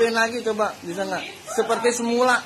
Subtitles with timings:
[0.00, 1.24] rapiin lagi coba bisa nggak?
[1.44, 2.40] Seperti semula.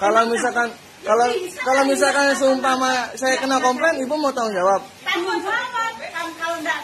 [0.00, 0.72] Kalau misalkan
[1.04, 1.28] kalau
[1.60, 4.80] kalau misalkan seumpama saya kena komplain, Ibu mau tanggung jawab.
[5.04, 5.92] tanggung jawab kan
[6.40, 6.80] kalau enggak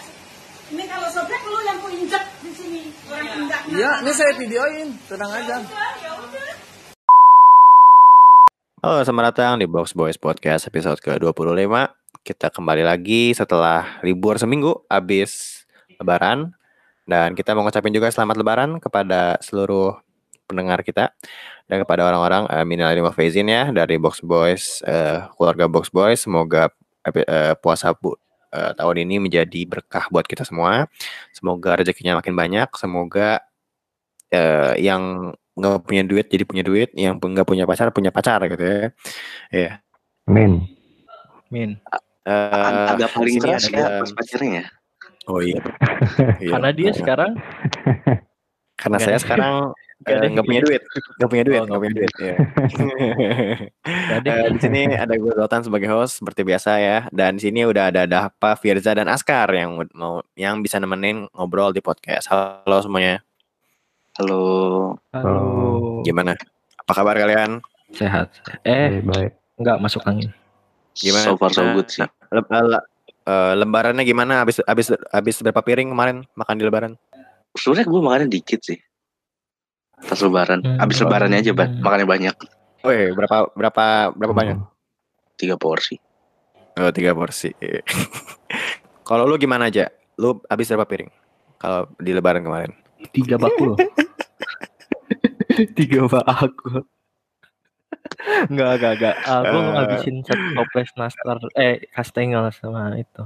[0.70, 4.88] ini kalau sobek lu yang ku injek di sini orang enggak Iya, ini saya videoin,
[5.08, 5.56] tenang aja.
[5.64, 6.44] ya udah
[8.84, 11.72] Halo, selamat datang di Box Boys Podcast episode ke-25.
[12.20, 15.64] Kita kembali lagi setelah libur seminggu habis
[15.96, 16.52] lebaran.
[17.10, 19.98] Dan kita mau ngucapin juga selamat lebaran kepada seluruh
[20.46, 21.10] pendengar kita.
[21.66, 25.90] Dan kepada orang-orang uh, minal aidin wal faizin ya dari Box Boys, eh, keluarga Box
[25.90, 26.22] Boys.
[26.22, 26.70] Semoga
[27.06, 28.14] eh, puasa bu,
[28.50, 30.86] eh, tahun ini menjadi berkah buat kita semua.
[31.34, 32.70] Semoga rezekinya makin banyak.
[32.78, 33.42] Semoga
[34.30, 38.62] eh, yang nggak punya duit jadi punya duit, yang nggak punya pacar punya pacar gitu
[38.62, 38.78] ya.
[39.50, 39.72] Iya.
[40.30, 40.66] Min.
[41.50, 41.78] Min.
[42.26, 44.66] Eh, agak paling keras ada- ya pas pacarnya ya.
[45.30, 45.62] Oh iya.
[46.42, 46.50] Iya.
[46.58, 47.32] Karena dia sekarang
[48.74, 49.54] karena saya ada- sekarang
[50.00, 50.82] nggak eh, nggak punya duit,
[51.20, 52.12] nggak punya duit, Oh, nggak punya duit.
[52.16, 52.34] ya.
[54.20, 56.98] Eh, di sini ada gue Zoltan sebagai host seperti biasa ya.
[57.12, 61.70] Dan di sini udah ada Dapa, Firza dan Askar yang mau yang bisa nemenin ngobrol
[61.70, 62.32] di podcast.
[62.32, 63.20] Halo semuanya.
[64.16, 64.96] Halo.
[65.12, 66.00] Halo.
[66.00, 66.32] Gimana?
[66.80, 67.60] Apa kabar kalian?
[67.92, 68.32] Sehat.
[68.64, 70.32] Eh, Baik, enggak masuk angin.
[70.96, 71.24] Gimana?
[71.28, 72.02] So far so good sih.
[73.30, 74.42] Eh, le- lebarannya gimana?
[74.42, 76.92] Habis habis habis berapa piring kemarin makan di lebaran?
[77.54, 78.78] Sebenarnya gue makannya dikit sih.
[80.02, 80.60] Pas lebaran.
[80.66, 80.82] Hmm.
[80.82, 81.78] Abis lebarannya aja ban.
[81.78, 82.34] Makannya banyak.
[82.82, 83.84] Woi, berapa berapa
[84.16, 84.56] berapa banyak?
[85.38, 86.00] Tiga porsi.
[86.80, 87.52] Oh, tiga porsi.
[89.08, 89.90] Kalau lu gimana aja?
[90.18, 91.10] Lu habis berapa piring?
[91.60, 92.72] Kalau di lebaran kemarin?
[93.12, 93.76] Tiga bakul.
[95.78, 96.86] Tiga bakul.
[98.48, 99.16] Enggak, enggak, enggak.
[99.22, 99.70] Aku Eh.
[99.72, 103.24] ngabisin satu toples nastar eh kastengel sama itu.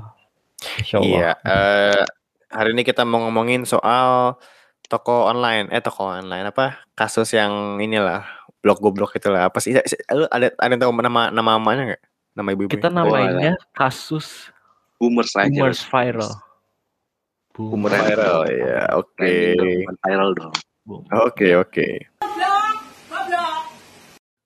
[0.81, 1.09] Insya Allah.
[1.11, 1.31] Iya.
[1.43, 2.03] eh,
[2.51, 4.39] hari ini kita mau ngomongin soal
[4.87, 5.69] toko online.
[5.73, 6.85] Eh, toko online apa?
[6.93, 8.23] Kasus yang inilah
[8.61, 9.49] blok goblok itulah.
[9.49, 9.75] Apa sih?
[9.85, 12.03] Si- Lu ada ada yang tahu nama nama namanya nggak?
[12.35, 12.71] Nama ibu-ibu?
[12.73, 14.51] Kita namainnya kasus
[14.99, 15.51] Boomers aja.
[15.51, 16.33] boomers viral.
[17.55, 18.81] Boomer Boomers viral ya.
[18.99, 19.33] Oke.
[20.03, 20.55] Viral dong.
[21.15, 21.87] Oke, oke.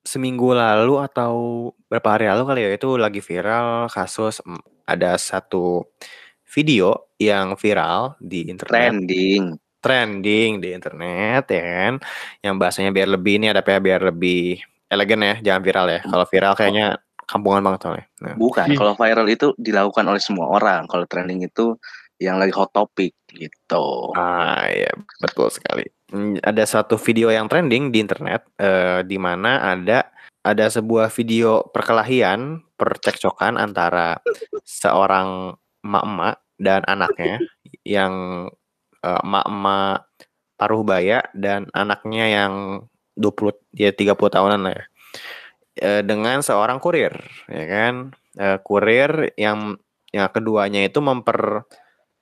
[0.08, 1.32] Seminggu lalu atau
[1.92, 4.40] berapa hari lalu kali ya itu lagi viral kasus
[4.88, 5.84] ada satu
[6.48, 8.88] video yang viral di internet.
[8.88, 9.44] Trending.
[9.78, 11.94] trending di internet ya kan
[12.42, 14.58] yang bahasanya biar lebih ini ada apa ya biar lebih
[14.90, 16.86] elegan ya jangan viral ya kalau viral kayaknya
[17.28, 18.66] kampungan banget soalnya nah, Bukan.
[18.72, 18.78] Ih.
[18.80, 20.88] Kalau viral itu dilakukan oleh semua orang.
[20.88, 21.76] Kalau trending itu
[22.18, 24.12] yang lagi hot topic gitu.
[24.16, 29.76] ah ya betul sekali Hmm, ada satu video yang trending di internet eh, di mana
[29.76, 30.08] ada
[30.40, 34.16] ada sebuah video perkelahian percekcokan antara
[34.64, 35.52] seorang
[35.84, 37.44] emak-emak dan anaknya
[37.84, 38.48] yang
[39.04, 40.08] eh, emak-emak
[40.56, 42.52] paruh baya dan anaknya yang
[43.12, 44.84] 20 ya 30 tahunan lah ya.
[45.76, 47.12] Eh, dengan seorang kurir
[47.52, 49.74] ya kan Eh, kurir yang
[50.14, 51.02] yang keduanya itu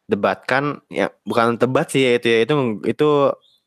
[0.07, 2.55] memperdebatkan ya bukan debat sih ya itu ya itu
[2.87, 3.09] itu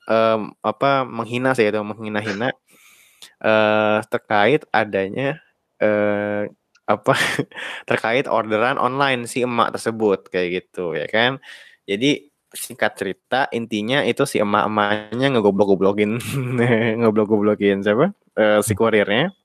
[0.07, 2.55] em, apa menghina sih itu menghina-hina
[3.47, 5.39] eh terkait adanya
[5.83, 6.47] eh
[6.87, 7.13] apa
[7.89, 11.43] terkait orderan online si emak tersebut kayak gitu ya kan?
[11.85, 16.17] Jadi singkat cerita intinya itu si emak-emaknya ngegoblok-goblokin
[16.99, 18.15] ngegoblok-goblokin siapa?
[18.39, 19.35] Eh, si kurirnya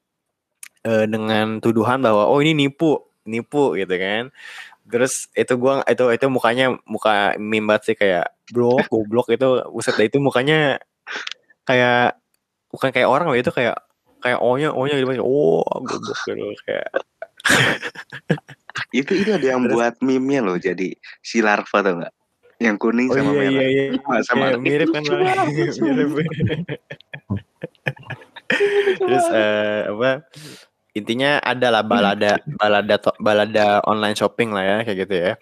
[0.86, 4.28] eh, dengan tuduhan bahwa oh ini nipu nipu gitu kan
[4.84, 10.20] terus itu gua itu itu mukanya muka mimbat sih kayak bro goblok itu buset itu
[10.20, 10.76] mukanya
[11.64, 12.20] kayak
[12.68, 13.80] bukan kayak orang itu kayak
[14.20, 16.88] kayak ohnya ohnya gitu oh goblok gitu kayak
[18.90, 22.14] Itu itu ada yang Terus- buat meme-nya loh jadi si larva tau nggak?
[22.58, 23.50] Yang kuning oh sama iya merah.
[23.52, 24.44] iya iya Sama, sama.
[24.50, 25.20] Iya, mirip kan Bang?
[25.78, 26.08] mirip
[28.98, 30.10] terus eh, apa
[30.94, 35.32] intinya adalah balada balada to- balada online shopping lah ya kayak gitu ya.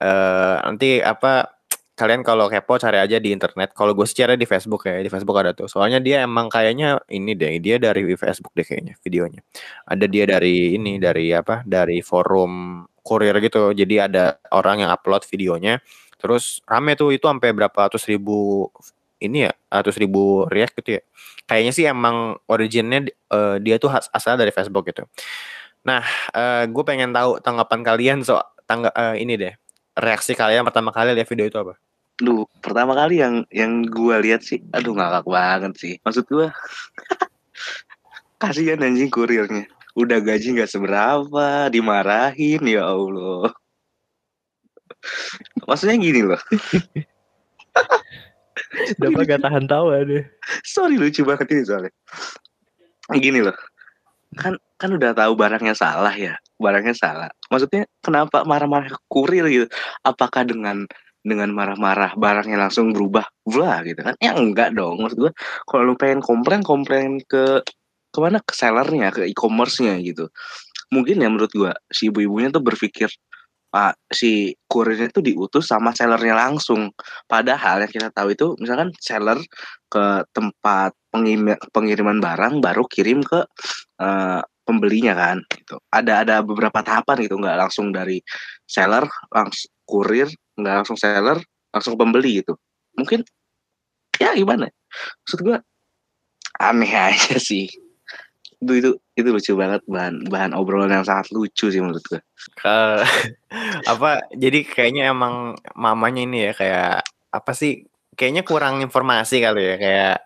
[0.00, 1.54] Eh nanti apa
[1.94, 3.70] kalian kalau kepo cari aja di internet.
[3.76, 5.70] Kalau gue secara di Facebook ya di Facebook ada tuh.
[5.70, 9.40] Soalnya dia emang kayaknya ini deh dia dari Facebook deh kayaknya videonya.
[9.86, 13.70] Ada dia dari ini dari apa dari forum kurir gitu.
[13.76, 15.78] Jadi ada orang yang upload videonya.
[16.18, 18.72] Terus rame tuh itu sampai berapa ratus ribu
[19.22, 21.02] ini ya ratus ribu react gitu ya
[21.44, 25.06] kayaknya sih emang originnya eh, dia tuh asal dari Facebook gitu
[25.84, 26.00] nah
[26.64, 29.54] gue pengen tahu tanggapan kalian so tangga eh, ini deh
[29.94, 31.76] reaksi kalian pertama kali lihat video itu apa
[32.14, 35.94] Duh, pertama kali yang yang gua lihat sih, aduh ngakak banget sih.
[36.06, 36.54] Maksud gua
[38.42, 39.66] kasihan anjing kurirnya.
[39.98, 43.50] Udah gaji nggak seberapa, dimarahin ya Allah.
[45.66, 46.38] maksudnya gini loh.
[49.00, 50.24] Dapat gak tahan tawa deh.
[50.62, 51.92] Sorry lucu banget ini soalnya.
[53.14, 53.56] Gini loh.
[54.34, 56.36] Kan kan udah tahu barangnya salah ya.
[56.58, 57.30] Barangnya salah.
[57.48, 59.66] Maksudnya kenapa marah-marah ke kurir gitu?
[60.02, 60.84] Apakah dengan
[61.24, 64.14] dengan marah-marah barangnya langsung berubah blah gitu kan?
[64.20, 65.00] Ya enggak dong.
[65.00, 65.32] Maksud gue
[65.64, 67.64] kalau lu pengen komplain komplain ke
[68.14, 70.30] ke mana ke sellernya ke e-commerce-nya gitu.
[70.94, 73.10] Mungkin ya menurut gua si ibu-ibunya tuh berpikir
[73.74, 76.94] Pak si kurirnya itu diutus sama sellernya langsung.
[77.26, 79.42] Padahal yang kita tahu itu misalkan seller
[79.90, 83.42] ke tempat pengiriman, pengiriman barang baru kirim ke
[83.98, 85.82] eh, pembelinya kan gitu.
[85.90, 88.22] Ada ada beberapa tahapan gitu nggak langsung dari
[88.62, 91.42] seller langsung kurir nggak langsung seller
[91.74, 92.54] langsung pembeli gitu.
[92.94, 93.26] Mungkin
[94.22, 94.70] ya gimana?
[95.26, 95.58] Maksud gua
[96.62, 97.66] aneh aja sih.
[98.64, 102.20] Itu itu itu lucu banget bahan bahan obrolan yang sangat lucu sih menurut gua.
[102.56, 103.04] Ke-
[103.92, 107.84] apa jadi kayaknya emang mamanya ini ya kayak apa sih
[108.16, 110.16] kayaknya kurang informasi kali ya kayak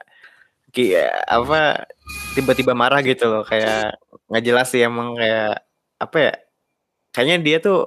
[0.70, 1.88] kayak apa
[2.36, 3.96] tiba-tiba marah gitu loh kayak
[4.28, 5.64] nggak jelas sih emang kayak
[5.98, 6.32] apa ya
[7.10, 7.78] kayaknya dia tuh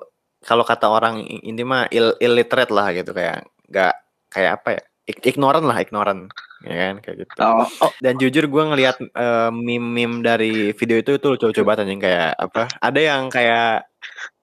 [0.42, 3.94] kalau kata orang ini mah ill- illiterate lah gitu kayak nggak
[4.33, 4.81] kayak apa ya
[5.13, 7.31] ig- ignorant lah ignorant ya kan kayak gitu.
[7.42, 12.02] Oh, oh, dan jujur gue ngelihat eh, meme-meme dari video itu itu lucu-lucu banget anjing
[12.02, 13.90] kayak apa ada yang kayak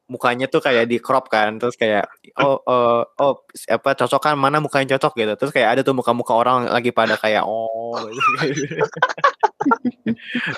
[0.08, 2.08] mukanya tuh kayak di crop kan terus kayak
[2.40, 3.34] oh oh, oh
[3.68, 5.20] apa cocokan mana mukanya cocok?
[5.20, 5.32] gitu.
[5.36, 7.94] Terus kayak ada tuh muka-muka orang lagi pada kayak oh.
[8.08, 8.84] Gitu.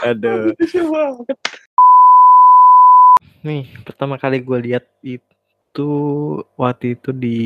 [0.06, 0.54] aduh
[3.40, 5.90] Nih, pertama kali gue lihat itu
[6.60, 7.40] waktu itu di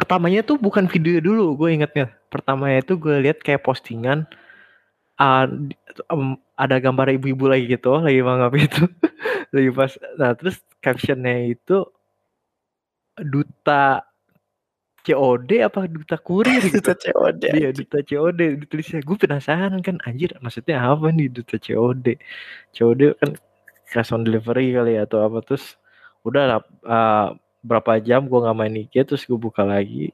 [0.00, 2.08] pertamanya tuh bukan video dulu, gue ingetnya.
[2.32, 4.24] Pertamanya itu gue lihat kayak postingan
[5.68, 5.76] di-
[6.08, 8.88] em, ada gambar ibu-ibu lagi gitu, lagi mangap itu.
[9.54, 9.92] lagi pas.
[10.16, 11.84] Nah, terus captionnya itu
[13.20, 14.00] duta
[15.04, 16.80] COD apa duta kurir gitu.
[16.80, 22.16] Itu COD Iya duta COD ditulisnya gue penasaran kan anjir maksudnya apa nih duta COD
[22.76, 23.30] COD kan
[23.90, 25.80] cash on delivery kali ya atau apa terus
[26.22, 27.28] udah lah uh,
[27.60, 30.10] berapa jam gue nggak main IG terus gue buka lagi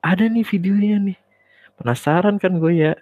[0.00, 1.18] ada nih videonya nih.
[1.76, 2.92] Penasaran kan gue ya.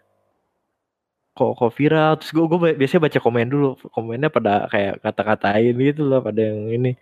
[1.38, 2.18] Kok kok viral?
[2.18, 3.70] Terus gue gue biasanya baca komen dulu.
[3.94, 6.92] Komennya pada kayak kata-katain gitu loh pada yang ini.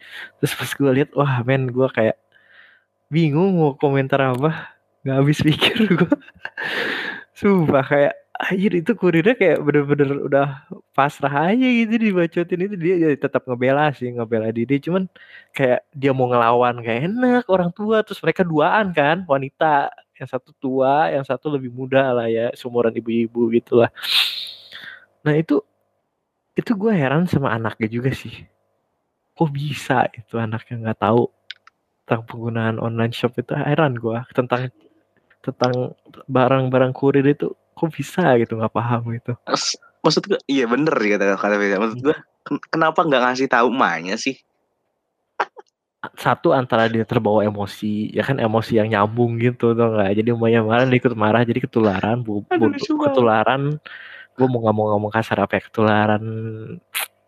[0.41, 2.17] Terus pas gue lihat wah men gue kayak
[3.09, 4.77] bingung mau komentar apa.
[5.05, 6.13] Nggak habis pikir gue
[7.39, 10.47] sumpah kayak anjir itu kurirnya kayak bener-bener udah
[10.97, 12.61] pasrah aja gitu dibacotin.
[12.69, 14.77] Itu dia, dia tetap ngebela sih ngebela diri.
[14.81, 15.09] Cuman
[15.57, 18.05] kayak dia mau ngelawan kayak enak orang tua.
[18.05, 19.91] Terus mereka duaan kan wanita.
[20.17, 23.93] Yang satu tua yang satu lebih muda lah ya seumuran ibu-ibu gitulah
[25.27, 25.59] nah itu
[26.57, 28.49] itu gue heran sama anaknya juga sih.
[29.37, 31.29] Kok bisa itu anaknya nggak tahu
[32.07, 33.53] tentang penggunaan online shop itu?
[33.53, 34.73] Heran gue tentang
[35.45, 35.93] tentang
[36.27, 39.37] barang-barang kurir itu kok bisa gitu nggak paham gitu
[40.01, 41.77] maksud gua iya bener sih kata kata Beda.
[41.77, 44.41] Maksud gua ken- kenapa nggak ngasih tahu emaknya sih?
[46.15, 50.61] satu antara dia terbawa emosi ya kan emosi yang nyambung gitu tuh nggak jadi emaknya
[50.63, 53.03] marah dia ikut marah jadi ketularan bu, Aduh, bu- banget.
[53.11, 53.63] ketularan
[54.37, 56.23] gue mau ngomong ngomong kasar apa ya ketularan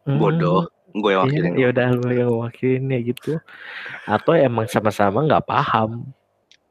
[0.06, 0.70] hmm, Bodoh.
[0.94, 1.52] Gue yang Iya, wakilin.
[1.58, 3.32] ya udah lu yang wakilin ya gitu.
[4.08, 6.06] Atau emang sama-sama nggak paham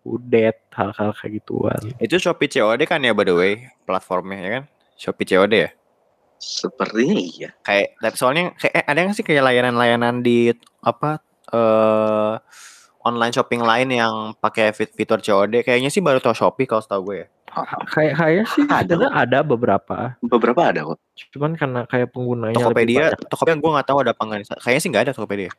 [0.07, 1.81] udet hal-hal kayak gituan.
[1.99, 4.63] itu Shopee COD kan ya by the way platformnya ya kan
[4.95, 5.71] Shopee COD ya
[6.37, 7.49] Sepertinya iya.
[7.65, 10.53] kayak tapi soalnya kayak eh, ada nggak sih kayak layanan-layanan di
[10.85, 11.17] apa
[11.49, 12.35] eh
[13.07, 17.11] online shopping lain yang pakai fit fitur COD kayaknya sih baru tau Shopee kalau setahu
[17.11, 17.27] gue ya
[17.89, 20.13] Kayak kayak sih Ada ada beberapa.
[20.21, 21.01] Beberapa ada kok.
[21.33, 23.17] Cuman karena kayak penggunanya Tokopedia.
[23.17, 24.23] Tokopedia gue nggak tahu ada apa
[24.61, 25.49] kayaknya sih nggak ada Tokopedia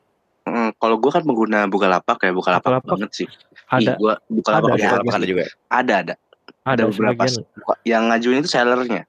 [0.78, 3.28] kalau gue kan pengguna Bukalapak ya Bukalapak Bukalapak banget sih.
[3.68, 5.50] ada Ih, gua Bukalapak Ada, ya, Bukalapak ada juga ya?
[5.68, 6.14] Ada ada.
[6.64, 7.78] ada ada beberapa sebagian.
[7.84, 9.02] Yang ngajuin itu sellernya.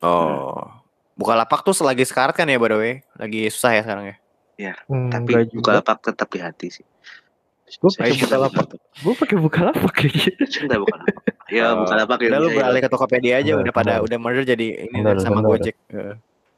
[0.00, 0.66] oh
[1.12, 4.16] Bukalapak tuh lagi sekarat kan ya by the way lagi susah ya sekarang ya
[4.86, 5.50] Hmm, Tapi.
[5.50, 6.86] Bukalapak tetap di hati sih.
[7.82, 8.66] Gue pakai Bukalapak.
[9.02, 10.42] Gue pakai Bukalapak kayak gitu.
[10.46, 11.18] Cinta Bukalapak.
[11.50, 11.82] Ya Oh.
[11.82, 12.28] Bukalapak ya.
[12.30, 12.58] udah lu bisa ya.
[12.62, 15.42] beralih ke Tokopedia aja udah pada udah merger jadi ini sama.
[15.42, 15.74] Gojek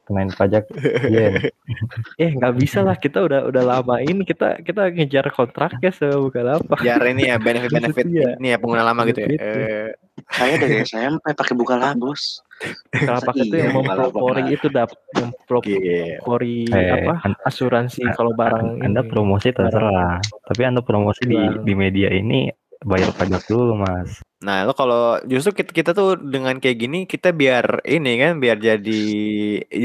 [0.04, 0.68] Kenain pajak
[1.06, 1.40] yen
[2.22, 6.78] Eh nggak bisa lah kita udah udah lamain kita kita ngejar kontraknya sama Bukalapak.
[6.78, 8.30] biar ini ya benefit benefit Iya.
[8.36, 9.38] ini ya pengguna lama gitu ya ya.
[9.40, 9.88] Eh,
[10.26, 12.44] Saya dari SMP pakai Bukalapak bos.
[12.88, 14.12] Bukalapak itu Iya, yang Bukalapak.
[14.12, 15.40] mempelopori itu dap yang Gila.
[15.44, 19.08] pelopori Eh, apa an- asuransi kalau barang anda ini.
[19.08, 22.46] promosi terserah tapi anda promosi di di media ini
[22.84, 27.32] bayar pajak dulu mas Nah, lo kalau justru kita, kita tuh dengan kayak gini kita
[27.32, 29.00] biar ini kan biar jadi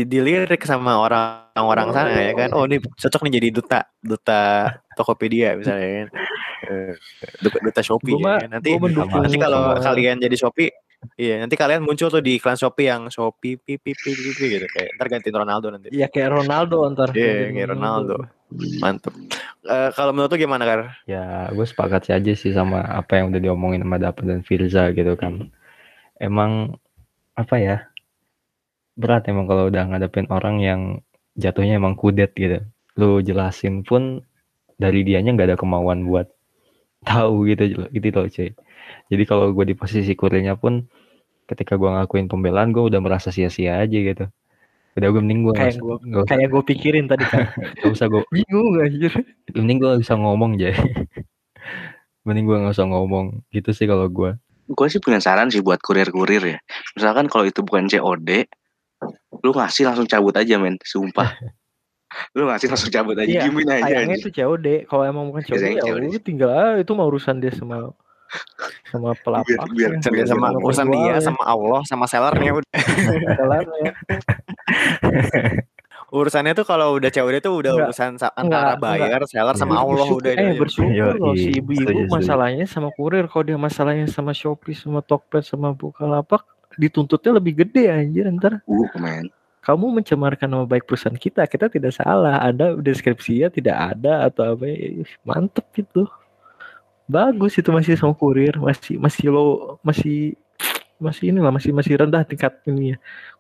[0.03, 2.51] dilirik sama orang-orang sana ya kan.
[2.51, 4.41] Oh, ini cocok nih jadi duta duta
[5.00, 6.08] Tokopedia misalnya kan.
[6.68, 6.91] Eh,
[7.39, 8.51] duta, duta Shopee Gua ya.
[8.51, 10.72] Nanti gua mendukung nanti kalau sama- kalian jadi Shopee
[11.15, 14.68] Iya, nanti kalian muncul tuh di iklan Shopee yang Shopee pi pi pi pi, gitu
[14.68, 15.88] kayak ntar gantiin Ronaldo nanti.
[15.96, 17.15] Ya kayak Ronaldo ntar.
[17.15, 18.27] Iya, kayak Ronaldo.
[18.53, 19.13] Mantep.
[19.70, 20.98] Eh, kalau menurut lu gimana, Kar?
[21.06, 24.89] Ya, gue sepakat sih aja sih sama apa yang udah diomongin sama Dapat dan Firza
[24.96, 25.53] gitu kan.
[26.18, 26.77] Emang
[27.38, 27.77] apa ya?
[28.98, 30.82] Berat emang kalau udah ngadepin orang yang
[31.38, 32.65] jatuhnya emang kudet gitu.
[32.98, 34.25] Lu jelasin pun
[34.75, 36.27] dari dianya nggak ada kemauan buat
[37.08, 38.50] tahu gitu gitu loh cuy.
[39.12, 40.89] Jadi kalau gue di posisi kurirnya pun
[41.48, 44.25] ketika gue ngelakuin pembelaan gue udah merasa sia-sia aja gitu.
[44.93, 47.46] Udah gue mending gue Kayak gua- Kayak gue pikirin tadi kan.
[47.81, 49.13] gak usah gue Bingung anjir.
[49.53, 50.74] mending gue bisa ngomong aja
[52.27, 54.38] mending gue nggak usah ngomong gitu sih kalau gue
[54.69, 56.60] gue sih punya saran sih buat kurir-kurir ya.
[56.93, 58.46] Misalkan kalau itu bukan COD,
[59.41, 61.25] lu ngasih langsung cabut aja men, sumpah.
[62.38, 63.89] lu ngasih langsung cabut aja, Iya, gimin aja.
[63.89, 64.86] Sayangnya itu COD.
[64.86, 66.05] Kalau emang bukan COD ya COD.
[66.05, 67.89] lu tinggal ah, itu mah urusan dia sama
[68.86, 69.48] sama pelapak.
[69.74, 70.63] biar- Sama, Biar sama ngomong.
[70.65, 72.69] urusan dia, sama Allah, sama sellernya udah.
[72.69, 73.91] ya.
[76.09, 79.77] Urusannya tuh kalau udah COD tuh udah Enggak, urusan sa- antara enggak, buyer, seller sama
[79.77, 79.81] Iya.
[79.86, 82.00] Allah Bersyukur- udah itu eh bersyukur loh si ibu-ibu.
[82.09, 83.25] masalahnya sama kurir.
[83.29, 86.41] Kalau dia masalahnya sama Shopee sama Tokped sama Bukalapak
[86.81, 88.65] dituntutnya lebih gede anjir ntar.
[88.65, 88.89] Uh,
[89.62, 92.41] kamu mencemarkan nama baik perusahaan kita kita tidak salah.
[92.41, 94.65] Ada deskripsinya tidak ada atau apa.
[94.65, 96.09] Ya, mantep gitu
[97.10, 99.46] bagus itu masih sama kurir masih masih lo
[99.82, 100.38] masih
[101.01, 102.98] masih inilah masih masih rendah tingkat ini ya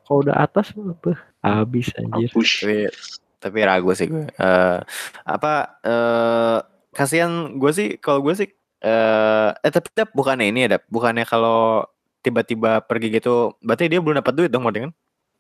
[0.09, 2.33] kalau udah atas apa habis anjir.
[2.33, 2.89] Tapi
[3.37, 4.25] tapi ragu sih gue.
[4.25, 4.77] Eh
[5.21, 6.57] apa eh
[6.97, 8.49] kasihan gue sih kalau gue sih
[8.81, 11.85] eh eh tapi Dap, bukannya ini ya Dap, bukannya kalau
[12.25, 14.91] tiba-tiba pergi gitu berarti dia belum dapat duit dong kan?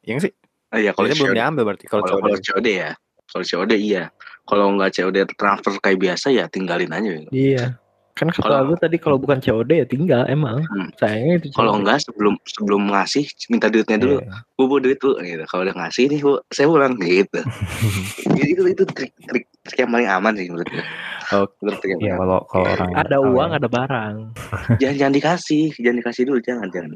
[0.05, 0.33] Iya nggak sih?
[0.69, 2.29] Ah, iya, kalau Dia belum diambil berarti kalau kalau COD.
[2.29, 2.91] kalau COD ya.
[3.25, 4.03] Kalau COD iya.
[4.45, 7.09] Kalau nggak COD transfer kayak biasa ya tinggalin aja.
[7.25, 7.31] gitu.
[7.33, 7.73] iya
[8.19, 10.91] kan kata Kalau- lu tadi kalau bukan COD ya tinggal emang Hmm.
[10.93, 14.19] sayangnya itu Kalau enggak sebelum sebelum ngasih minta duitnya dulu.
[14.19, 14.43] Iya.
[14.53, 15.43] Bu, bu duit bu gitu.
[15.45, 17.39] Kalau udah ngasih nih bu, saya pulang gitu.
[18.35, 20.83] Jadi itu itu trik trik trik yang paling aman sih menurut gue.
[21.31, 21.53] Oke.
[21.59, 23.55] Menurut trik yang Iya paling kalau kalau orang ada tahu uang ya.
[23.55, 24.15] ada barang
[24.81, 26.89] jangan jangan dikasih jangan dikasih dulu jangan jangan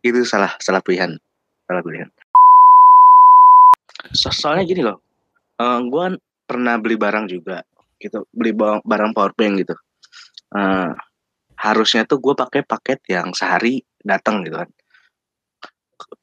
[0.00, 1.14] itu salah salah pilihan
[1.62, 2.08] salah pilihan
[4.12, 4.98] So- soalnya gini loh
[5.56, 6.04] eh gue
[6.44, 7.60] pernah beli barang juga
[7.96, 9.74] gitu beli ba- barang power bank gitu
[10.56, 10.90] Eh
[11.56, 14.70] harusnya tuh gue pakai paket yang sehari datang gitu kan.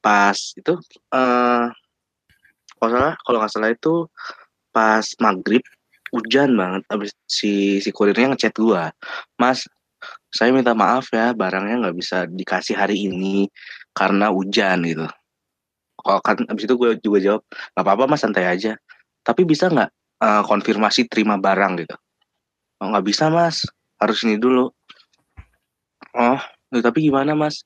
[0.01, 0.73] Pas itu
[1.13, 1.65] eh
[2.77, 3.95] kalau salah kalau nggak salah itu
[4.75, 5.63] pas maghrib
[6.13, 8.93] hujan banget abis si si kurirnya ngechat gua
[9.41, 9.65] mas
[10.29, 13.47] saya minta maaf ya barangnya nggak bisa dikasih hari ini
[13.95, 15.07] karena hujan gitu.
[16.03, 17.41] Kalau kan abis itu gue juga jawab
[17.77, 18.75] nggak apa-apa mas santai aja.
[19.23, 19.89] Tapi bisa nggak
[20.25, 21.95] eh, konfirmasi terima barang gitu?
[22.83, 23.63] Oh nggak bisa mas
[24.03, 24.67] harus ini dulu.
[26.13, 27.63] Oh ya, tapi gimana mas?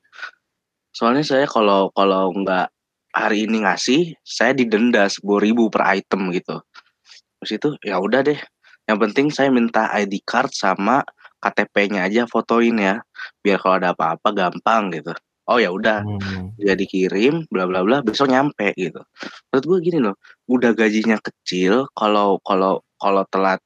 [0.94, 2.70] Soalnya saya kalau kalau nggak
[3.12, 6.62] hari ini ngasih saya didenda sepuluh ribu per item gitu.
[7.42, 8.38] Terus itu ya udah deh.
[8.88, 11.04] Yang penting saya minta ID card sama
[11.42, 13.02] KTP-nya aja fotoin ya.
[13.44, 15.12] Biar kalau ada apa-apa gampang gitu.
[15.48, 16.04] Oh ya udah.
[16.04, 16.52] Hmm.
[16.58, 19.00] dia dikirim bla bla bla besok nyampe gitu.
[19.50, 20.16] Menurut gue gini loh
[20.48, 23.62] udah gajinya kecil kalau kalau kalau telat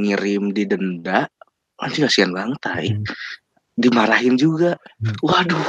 [0.00, 1.30] ngirim didenda
[1.82, 3.04] anjing kasihan banget tai Hmm.
[3.74, 5.16] dimarahin juga Hmm.
[5.20, 5.66] waduh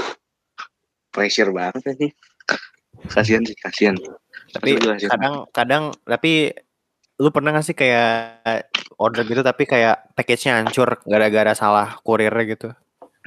[1.10, 2.08] pressure banget ini
[3.10, 3.96] kasihan sih kasihan
[4.53, 5.12] Tapi kasihan.
[5.17, 6.53] kadang kadang tapi
[7.17, 12.70] lu pernah gak sih kayak order gitu tapi kayak package-nya hancur gara-gara salah kurirnya gitu?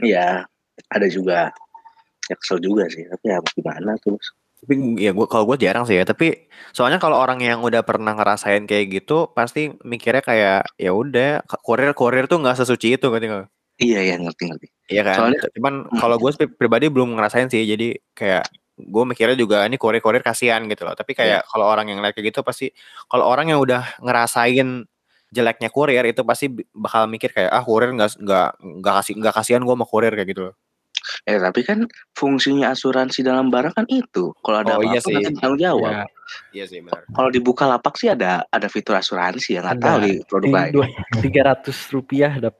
[0.03, 0.47] Iya,
[0.91, 1.51] ada juga.
[2.27, 4.19] Ya kesel juga sih, tapi ya gimana tuh.
[4.57, 6.05] Tapi ya gua kalau gue jarang sih ya.
[6.09, 11.45] Tapi soalnya kalau orang yang udah pernah ngerasain kayak gitu pasti mikirnya kayak ya udah
[11.61, 13.47] kurir kurir tuh nggak sesuci itu gitu nggak?
[13.77, 14.67] Iya ya ngerti ngerti.
[14.89, 15.17] Iya kan.
[15.21, 17.69] Soalnya- Cuman kalau gue pribadi belum ngerasain sih.
[17.69, 20.97] Jadi kayak gue mikirnya juga ini kurir kurir kasihan gitu loh.
[20.97, 22.73] Tapi kayak kalau orang yang lihat kayak gitu pasti
[23.13, 24.89] kalau orang yang udah ngerasain
[25.27, 28.49] jeleknya kurir itu pasti bakal mikir kayak ah kurir nggak nggak
[28.81, 30.55] nggak kasih nggak kasihan gue sama kurir kayak gitu loh.
[31.25, 34.37] Eh tapi kan fungsinya asuransi dalam barang kan itu.
[34.45, 35.15] Kalau ada Oh, apa-apa iya sih.
[35.17, 35.93] nanti tanggung jawab.
[35.93, 36.05] ya
[36.53, 37.07] Iya sih benar.
[37.09, 39.87] Kalau dibuka lapak sih ada ada fitur asuransi ya nggak Ada.
[39.87, 40.73] tahu di produk lain.
[41.23, 42.53] tiga ratus rupiah salah.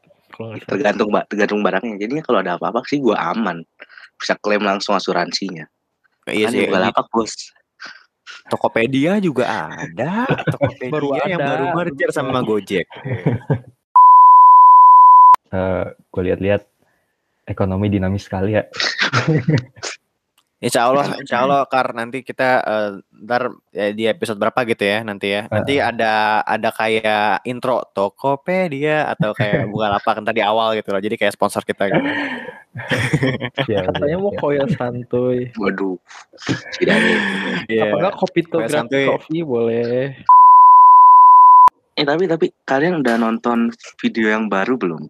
[0.65, 1.97] Tergantung mbak, tergantung barangnya.
[1.99, 3.61] Jadinya kalau ada apa-apa sih gua aman.
[4.17, 5.67] Bisa klaim langsung asuransinya.
[6.25, 6.61] Iya Kan sih.
[6.65, 7.33] dibuka di lapak bos.
[8.47, 9.45] Tokopedia juga
[9.75, 10.23] ada.
[10.55, 11.47] Tokopedia Baru yang ada.
[11.51, 12.87] baru merger sama Gojek.
[16.13, 16.69] gue lihat-lihat
[17.47, 18.65] ekonomi dinamis sekali ya
[20.57, 22.91] Insya Allah, insya Allah kar nanti kita eh,
[23.29, 25.45] ntar ya, di episode berapa gitu ya nanti ya.
[25.53, 31.03] Nanti ada ada kayak intro Tokopedia atau kayak buka lapak ntar di awal gitu loh.
[31.05, 32.09] Jadi kayak sponsor kita gitu.
[33.69, 34.41] Siap, Katanya mau siap.
[34.41, 35.53] koya santuy.
[35.61, 36.01] Waduh.
[36.81, 37.17] Tidak nih.
[37.77, 38.41] Apa enggak kopi
[38.73, 39.13] santuy.
[39.13, 40.17] kopi boleh.
[42.01, 45.05] Eh tapi tapi kalian udah nonton video yang baru belum?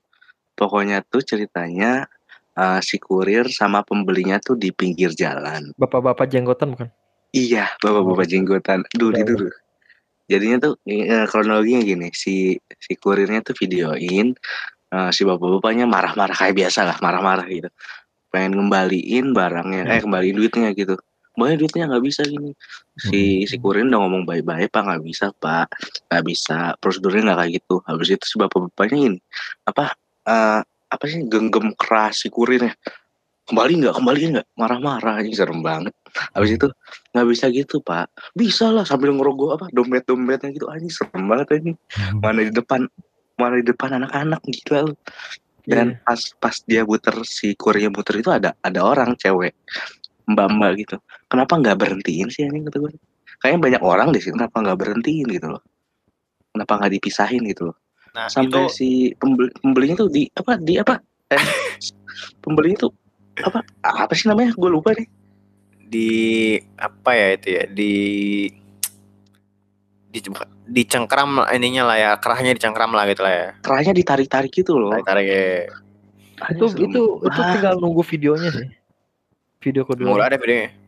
[0.59, 2.11] Pokoknya tuh ceritanya
[2.57, 5.71] eh, si kurir sama pembelinya tuh di pinggir jalan.
[5.77, 6.89] Bapak-bapak jenggotan bukan?
[7.37, 8.81] Iya, bapak-bapak jenggotan.
[8.97, 9.53] Duh, Ya itu tuh.
[10.27, 14.35] Jadinya tuh eh, kronologinya gini, si si kurirnya tuh videoin
[14.91, 17.71] eh, si bapak-bapaknya marah-marah kayak biasa lah, marah-marah gitu.
[18.33, 20.99] Pengen ngembaliin barangnya, eh kembaliin duitnya gitu.
[21.37, 22.57] Banyak duitnya nggak bisa gini.
[22.97, 25.69] Si si kurir udah ngomong baik-baik pak nggak bisa pak,
[26.11, 27.75] nggak bisa prosedurnya nggak kayak gitu.
[27.87, 29.19] Habis itu si bapak-bapaknya ini
[29.69, 29.95] apa
[30.27, 32.75] eh, apa sih genggam keras si kurirnya.
[33.47, 35.95] Kembali nggak, kembali nggak, marah-marah aja serem banget.
[36.35, 36.67] Habis itu
[37.15, 38.11] nggak bisa gitu pak.
[38.35, 40.67] Bisa lah sambil ngerogoh apa dompet dompetnya gitu.
[40.67, 41.73] Anjing serem banget ini
[42.19, 42.91] mana di depan
[43.39, 44.95] mana di depan anak-anak gila lu.
[45.67, 49.55] Dan pas pas dia muter si kurirnya muter itu ada ada orang cewek.
[50.27, 50.97] Mbak mbak gitu.
[51.31, 52.93] Kenapa nggak berhentiin sih anjing kata gue
[53.37, 55.63] kayaknya banyak orang deh sih kenapa nggak berhentiin gitu loh?
[56.51, 57.79] Kenapa nggak dipisahin gitu loh
[58.17, 58.89] Nah, sampai itu si
[59.21, 60.97] pembeli, pembelinya tuh di apa di apa?
[61.29, 61.37] Eh
[62.43, 62.93] pembelinya tuh
[63.45, 64.57] apa apa sih namanya?
[64.57, 65.05] Gue lupa nih
[65.87, 66.11] di
[66.81, 67.65] apa ya itu ya?
[67.69, 67.93] Di
[70.09, 70.19] di
[70.67, 73.49] dicengkram ininya lah ya kerahnya dicengkram lah gitu lah ya.
[73.61, 74.97] Kerahnya ditarik tarik gitu loh.
[74.97, 75.45] Tarik tarik ya
[76.57, 76.89] Itu serem.
[76.89, 78.69] itu itu tinggal nunggu videonya sih.
[79.61, 80.09] Video kedua.
[80.09, 80.86] mulai ada videonya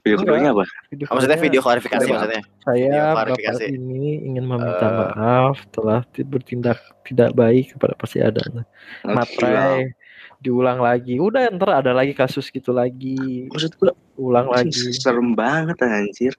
[0.00, 0.64] video keduanya apa?
[0.88, 2.42] Video oh, maksudnya video klarifikasi maksudnya?
[2.62, 3.64] Saya bapak klarifikasi.
[3.74, 4.94] ini ingin meminta Eh.
[4.94, 8.62] maaf telah ti- bertindak tidak baik kepada pasti ada Gila.
[9.04, 9.92] materai
[10.38, 11.18] diulang lagi.
[11.18, 13.50] Udah ntar ada lagi kasus gitu lagi.
[13.50, 14.70] Maksud gue ulang lagi.
[15.02, 16.34] serem banget anjir.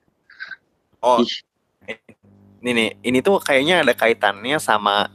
[1.00, 1.32] Oh Ih.
[2.60, 5.08] ini nih ini tuh kayaknya ada kaitannya sama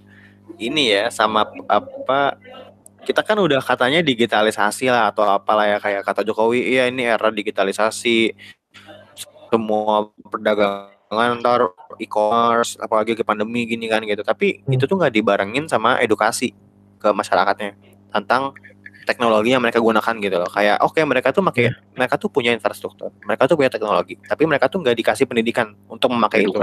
[0.58, 2.40] ini ya sama apa
[3.06, 7.30] kita kan udah katanya digitalisasi lah atau apalah ya kayak kata Jokowi iya ini era
[7.30, 8.34] digitalisasi.
[9.54, 11.70] Semua perdagangan ntar
[12.02, 14.26] e-commerce apalagi ke pandemi gini kan gitu.
[14.26, 14.74] Tapi Hmm.
[14.74, 16.52] itu tuh nggak dibarengin sama edukasi
[16.98, 17.78] ke masyarakatnya
[18.10, 18.52] tentang
[19.06, 20.50] teknologi yang mereka gunakan gitu loh.
[20.50, 24.66] Kayak oke mereka tuh pakai mereka tuh punya infrastruktur mereka tuh punya teknologi tapi mereka
[24.66, 26.58] tuh nggak dikasih pendidikan untuk memakai itu.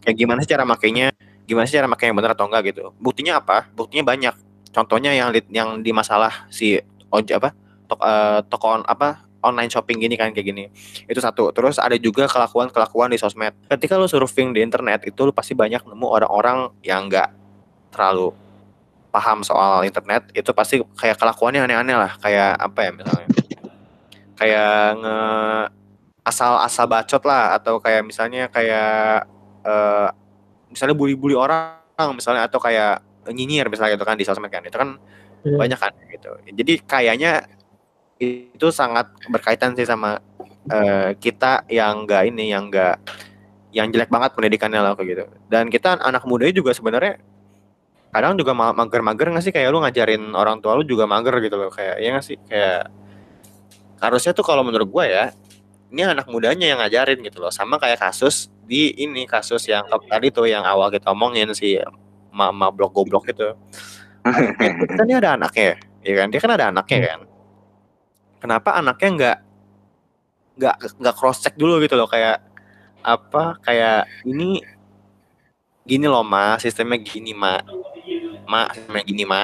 [0.00, 1.12] Kayak gimana sih cara makainya?
[1.44, 2.96] Gimana sih cara makainya benar atau enggak gitu?
[2.96, 3.68] Buktinya apa?
[3.76, 6.78] Buktinya banyak contohnya yang yang di masalah si
[7.08, 7.52] oj apa
[7.88, 10.64] toko, eh, toko on- apa online shopping gini kan kayak gini.
[11.06, 11.54] Itu satu.
[11.54, 13.54] Terus ada juga kelakuan kelakuan di sosmed.
[13.70, 17.30] Ketika lu surfing di internet itu lu pasti banyak nemu orang-orang yang enggak
[17.94, 18.34] terlalu
[19.14, 20.28] paham soal internet.
[20.34, 22.12] Itu pasti kayak kelakuannya aneh-aneh lah.
[22.18, 23.28] Kayak apa ya misalnya?
[24.38, 25.18] Kayak nge
[26.26, 27.56] asal-asal bacot lah.
[27.56, 29.26] Atau kayak misalnya kayak
[29.64, 30.08] eh,
[30.70, 31.78] misalnya bully-bully orang
[32.18, 32.46] misalnya.
[32.50, 34.64] Atau kayak nyinyir misalnya gitu kan di sosmed kan.
[34.64, 34.98] Itu kan
[35.46, 35.54] Iya.
[35.54, 36.30] banyak kan gitu.
[36.50, 37.46] Jadi kayaknya
[38.18, 40.18] itu sangat berkaitan sih sama
[40.68, 42.98] eh, kita yang enggak ini yang enggak
[43.72, 45.24] yang jelek banget pendidikannya lah kayak gitu.
[45.46, 47.20] Dan kita anak mudanya juga sebenarnya
[48.10, 49.52] kadang juga ma- mager-mager nggak sih?
[49.54, 51.70] Kayak lu ngajarin orang tua lu juga mager gitu loh.
[51.70, 52.36] Kayak ya nggak sih?
[52.48, 52.90] Kayak
[54.02, 55.24] harusnya tuh kalau menurut gua ya
[55.88, 57.52] ini anak mudanya yang ngajarin gitu loh.
[57.54, 61.80] Sama kayak kasus di ini kasus yang tadi tuh yang awal kita omongin si
[62.38, 63.58] mama blok goblok itu
[64.22, 66.12] kan dia ada anaknya ya?
[66.24, 66.28] Kan?
[66.32, 67.20] Dia kan ada anaknya kan.
[68.38, 69.38] Kenapa anaknya nggak
[70.58, 72.08] nggak nggak cross check dulu gitu loh?
[72.10, 72.42] Kayak
[73.02, 74.60] apa kayak ini
[75.88, 77.58] gini loh ma sistemnya gini ma.
[78.46, 79.42] Ma sistemnya gini ma.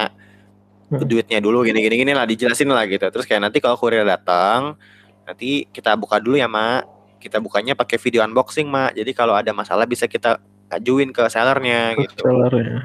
[0.85, 1.01] Hmm.
[1.01, 3.09] duitnya dulu gini gini gini lah dijelasin lah gitu.
[3.09, 4.77] Terus kayak nanti kalau kurir datang
[5.25, 6.85] nanti kita buka dulu ya mak
[7.17, 10.37] kita bukanya pakai video unboxing mak jadi kalau ada masalah bisa kita
[10.71, 12.25] ajuin ke sellernya gitu.
[12.25, 12.79] seller ya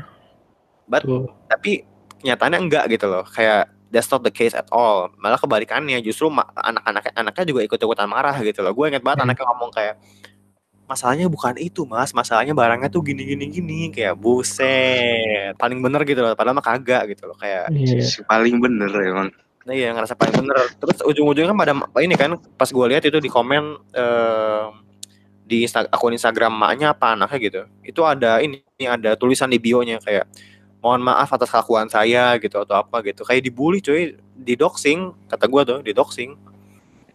[0.84, 1.30] But- Tuh.
[1.46, 1.86] tapi
[2.20, 3.22] kenyataannya enggak gitu loh.
[3.24, 5.08] Kayak that's not the case at all.
[5.16, 8.74] Malah kebalikannya justru anak-anak anaknya juga ikut-ikutan marah gitu loh.
[8.74, 9.26] Gue inget banget Hmm.
[9.30, 9.94] anaknya ngomong kayak
[10.84, 12.10] masalahnya bukan itu mas.
[12.10, 13.46] Masalahnya barangnya tuh gini gini.
[13.48, 15.54] Gini kayak buset.
[15.56, 16.34] Paling bener gitu loh.
[16.34, 17.36] Padahal mah kagak gitu loh.
[17.38, 17.70] Kayak
[18.02, 19.30] si paling bener emang.
[19.62, 20.58] Nah iya ngerasa paling bener.
[20.74, 23.62] Terus ujung-ujungnya kan pada ini kan pas gue lihat itu di komen
[23.94, 24.64] eh,
[25.50, 27.60] di Insta- akun Instagram maknya apa anaknya gitu.
[27.82, 30.30] Itu ada ini ada tulisan di bionya kayak
[30.78, 33.26] mohon maaf atas kelakuan saya gitu atau apa gitu.
[33.26, 34.14] Kayak dibully cuy.
[34.40, 36.30] Di doxing kata gue tuh di doxing.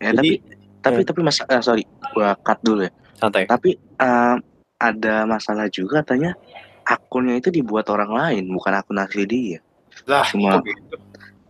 [0.03, 1.05] Ya Jadi- tapi tapi ya.
[1.07, 2.91] tapi mas ah, sorry gua cut dulu ya.
[3.15, 3.47] Santai.
[3.47, 4.35] Tapi eh,
[4.75, 6.35] ada masalah juga katanya
[6.85, 9.59] akunnya itu dibuat orang lain bukan akun asli dia.
[10.05, 10.99] Lah Cuma- gitu?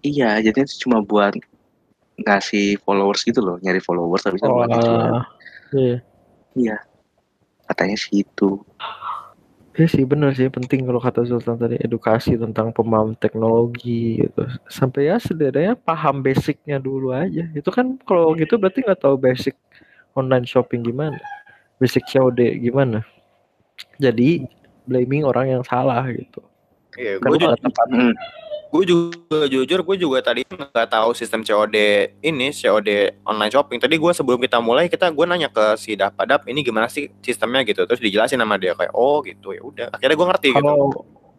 [0.06, 1.34] iya jadi itu cuma buat
[2.16, 4.64] ngasih followers gitu loh, nyari followers tapi kan Oh,
[5.76, 6.00] iya.
[6.56, 6.78] Iya.
[7.68, 8.64] Katanya sih itu.
[9.76, 15.12] Iya sih bener sih penting kalau kata Sultan tadi edukasi tentang pemahaman teknologi gitu sampai
[15.12, 19.52] ya setidaknya paham basicnya dulu aja itu kan kalau gitu berarti nggak tahu basic
[20.16, 21.20] online shopping gimana
[21.76, 23.04] basic COD gimana
[24.00, 24.48] jadi
[24.88, 26.40] blaming orang yang salah gitu
[26.96, 27.60] Iya, kan gue juga,
[27.92, 28.16] Hmm.
[28.66, 31.76] Gue juga jujur gue juga tadi nggak tahu sistem COD
[32.20, 33.80] ini COD online shopping.
[33.80, 37.64] Tadi gue sebelum kita mulai kita gue nanya ke si Dapadap ini gimana sih sistemnya
[37.64, 37.84] gitu.
[37.84, 39.88] Terus dijelasin sama dia kayak oh gitu ya udah.
[39.92, 40.62] Akhirnya gue ngerti gitu.
[40.62, 40.92] kalau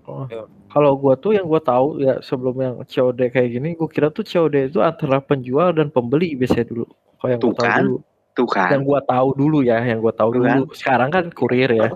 [0.06, 0.46] Iya.
[0.70, 4.22] kalau gua tuh yang gua tahu ya sebelum yang COD kayak gini gua kira tuh
[4.22, 6.86] COD itu antara penjual dan pembeli biasanya dulu
[7.18, 7.82] kalau yang gua Tuh tahu kan.
[7.82, 7.96] dulu
[8.30, 8.68] Tuh kan.
[8.70, 10.62] yang gua tahu dulu ya yang gua tahu Tuh kan.
[10.62, 11.90] dulu sekarang kan kurir ya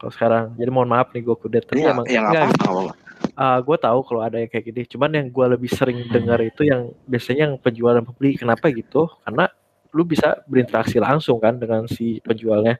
[0.00, 2.92] kalau sekarang jadi mohon maaf nih gua kudet tapi Iya, emang yang enggak, apa apa.
[3.34, 4.82] Uh, gue tahu kalau ada yang kayak gini.
[4.86, 9.06] Cuman yang gue lebih sering dengar itu yang biasanya yang penjual dan pembeli kenapa gitu?
[9.22, 9.46] Karena
[9.90, 12.78] lu bisa berinteraksi langsung kan dengan si penjualnya.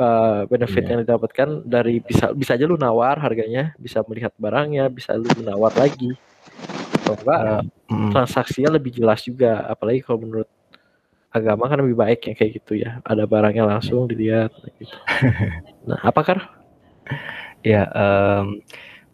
[0.00, 0.90] Uh, benefit Iya.
[0.96, 5.74] yang didapatkan dari bisa bisa aja lu nawar harganya bisa melihat barangnya bisa lu nawar
[5.76, 6.16] lagi.
[7.04, 7.62] Kalau enggak Eh,
[7.92, 9.66] mm, transaksinya lebih jelas juga.
[9.68, 10.48] Apalagi kalau menurut
[11.30, 13.02] agama kan lebih baik yang kayak gitu ya.
[13.04, 14.94] Ada barangnya langsung dilihat gitu.
[15.90, 16.38] nah apa kar?
[17.60, 18.62] Ya, em,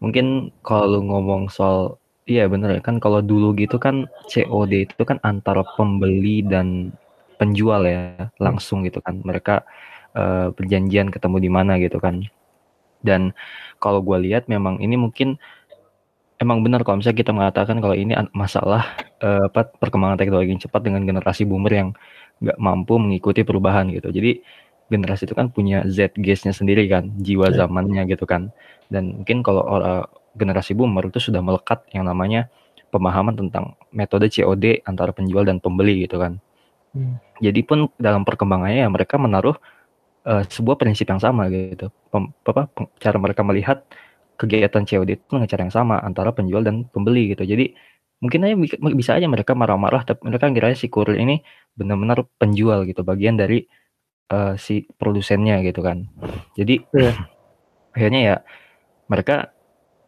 [0.02, 5.18] mungkin kalau lu ngomong soal iya bener kan kalau dulu gitu kan COD itu kan
[5.22, 6.90] antara pembeli dan
[7.38, 9.20] penjual ya langsung gitu kan.
[9.22, 9.54] Mereka
[10.16, 12.24] eh, perjanjian ketemu di mana gitu kan.
[13.04, 13.32] Dan
[13.78, 15.38] kalau gua lihat memang ini mungkin
[16.42, 18.84] emang benar kalau misalnya kita mengatakan kalau ini masalah
[19.24, 21.88] apa perkembangan teknologi yang cepat dengan generasi boomer yang
[22.44, 24.12] nggak mampu mengikuti perubahan gitu.
[24.12, 24.44] Jadi
[24.86, 27.66] generasi itu kan punya Z-gaze-nya sendiri kan, jiwa Ya.
[27.66, 28.54] zamannya gitu kan.
[28.90, 30.06] Dan mungkin kalau orang
[30.38, 32.46] generasi boomer itu sudah melekat yang namanya
[32.92, 36.38] pemahaman tentang metode COD antara penjual dan pembeli gitu kan.
[36.94, 37.18] Hmm.
[37.42, 39.56] Jadi pun dalam perkembangannya ya mereka menaruh
[40.26, 41.90] eh, sebuah prinsip yang sama gitu.
[42.12, 42.70] Pem- apa
[43.02, 43.82] cara mereka melihat
[44.36, 47.42] kegiatan COD itu dengan cara yang sama antara penjual dan pembeli gitu.
[47.48, 47.72] Jadi
[48.20, 51.40] mungkin aja bi- bisa aja mereka marah-marah tapi mereka ngira si kurir ini
[51.76, 53.68] benar-benar penjual gitu, bagian dari
[54.30, 56.06] eh, si produsennya gitu kan.
[56.58, 57.12] Jadi Iya.
[57.96, 58.36] akhirnya ya
[59.06, 59.54] mereka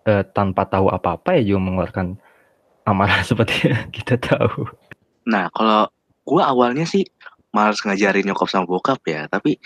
[0.08, 2.16] eh, tanpa tahu apa-apa ya juga mengeluarkan
[2.88, 4.64] amarah seperti yang kita tahu.
[5.28, 5.88] Nah, kalau
[6.24, 7.04] gua awalnya sih
[7.52, 9.60] males ngajarin nyokap sama bokap ya, tapi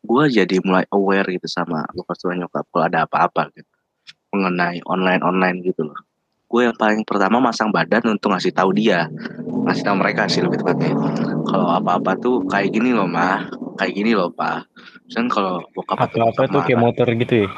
[0.00, 3.68] gua jadi mulai aware gitu sama bokap sama nyokap kalau ada apa-apa gitu
[4.36, 5.98] mengenai online-online gitu loh.
[6.46, 9.10] Gue yang paling pertama masang badan untuk ngasih tahu dia,
[9.66, 10.94] ngasih tahu mereka sih lebih tepatnya.
[11.42, 14.64] Kalau apa-apa tuh kayak gini loh mah, kayak gini loh pak.
[15.04, 17.48] Misalnya kalau bokap atau Apa-apa nyokap tuh kayak motor gitu ya.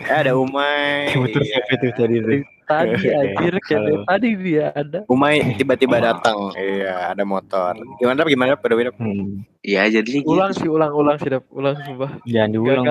[0.00, 1.10] Eh, ada Umay.
[1.10, 2.40] Kayak motor siapa itu tadi tuh.
[2.70, 6.54] tadi anjir kayak tadi dia ada Umay tiba-tiba datang.
[6.54, 7.74] Iya, ada motor.
[7.98, 8.94] Gimana gimana pada Wina?
[8.94, 10.30] Hmm, Iya jadi gitu.
[10.30, 11.44] ulang sih ulang ulang sih Dap.
[11.50, 12.84] ulang sumpah jangan diulang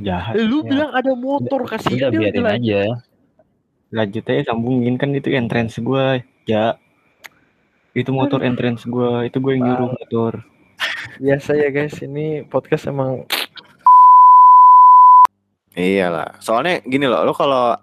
[0.00, 0.32] jahat.
[0.38, 0.68] Eh, lu Ya.
[0.70, 2.54] bilang ada motor kasih Udah dia biarin bilang.
[2.56, 2.82] aja.
[3.86, 6.22] Lanjut aja sambungin kan itu entrance gua.
[6.46, 6.78] Ya.
[7.96, 10.32] Itu motor entrance gua, itu gue yang nyuruh motor.
[11.16, 13.24] biasa ya guys ini podcast emang
[15.72, 16.36] Iyalah.
[16.40, 17.76] Soalnya gini loh, lo kalau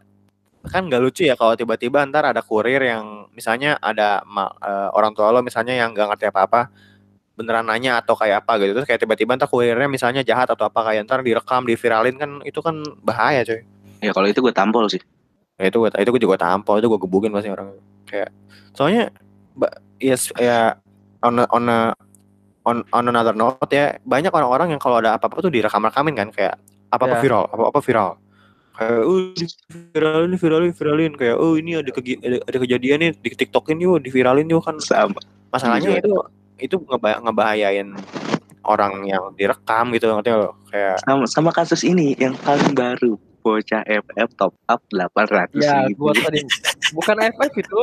[0.63, 5.11] kan gak lucu ya kalau tiba-tiba ntar ada kurir yang misalnya ada ma- eh, orang
[5.11, 6.71] tua lo misalnya yang gak ngerti apa-apa
[7.35, 10.79] beneran nanya atau kayak apa gitu terus kayak tiba-tiba ntar kurirnya misalnya jahat atau apa
[10.87, 13.59] kayak ntar direkam diviralin kan itu kan bahaya coy
[13.99, 15.01] Ya kalau itu gue tampol sih.
[15.59, 17.75] ya itu gue itu gue juga tampol itu gue gebukin pasti orang
[18.07, 18.31] kayak
[18.71, 19.11] soalnya
[19.93, 20.77] ba- ya s- ya
[21.21, 21.77] on a, on a,
[22.63, 26.55] on on another note ya banyak orang-orang yang kalau ada apa-apa tuh direkam-rekamin kan kayak
[26.89, 27.21] apa-apa Ya.
[27.21, 28.09] viral apa-apa viral
[28.73, 29.17] kayak oh
[29.93, 34.01] viralin viralin viralin kayak oh ini ada, kegi- ada, ada kejadian nih di tiktokin yuk
[34.01, 35.19] diviralin yuk kan Sama.
[35.49, 36.01] masalahnya Iya.
[36.01, 36.13] itu
[36.59, 37.93] itu ngeba- ngebahayain
[38.63, 43.13] orang yang direkam gitu ngerti nggak lo kayak sama sama kasus ini yang paling baru
[43.43, 46.07] bocah FF top up 800 ya ribu.
[46.07, 46.39] gua tadi
[46.95, 47.79] bukan FF itu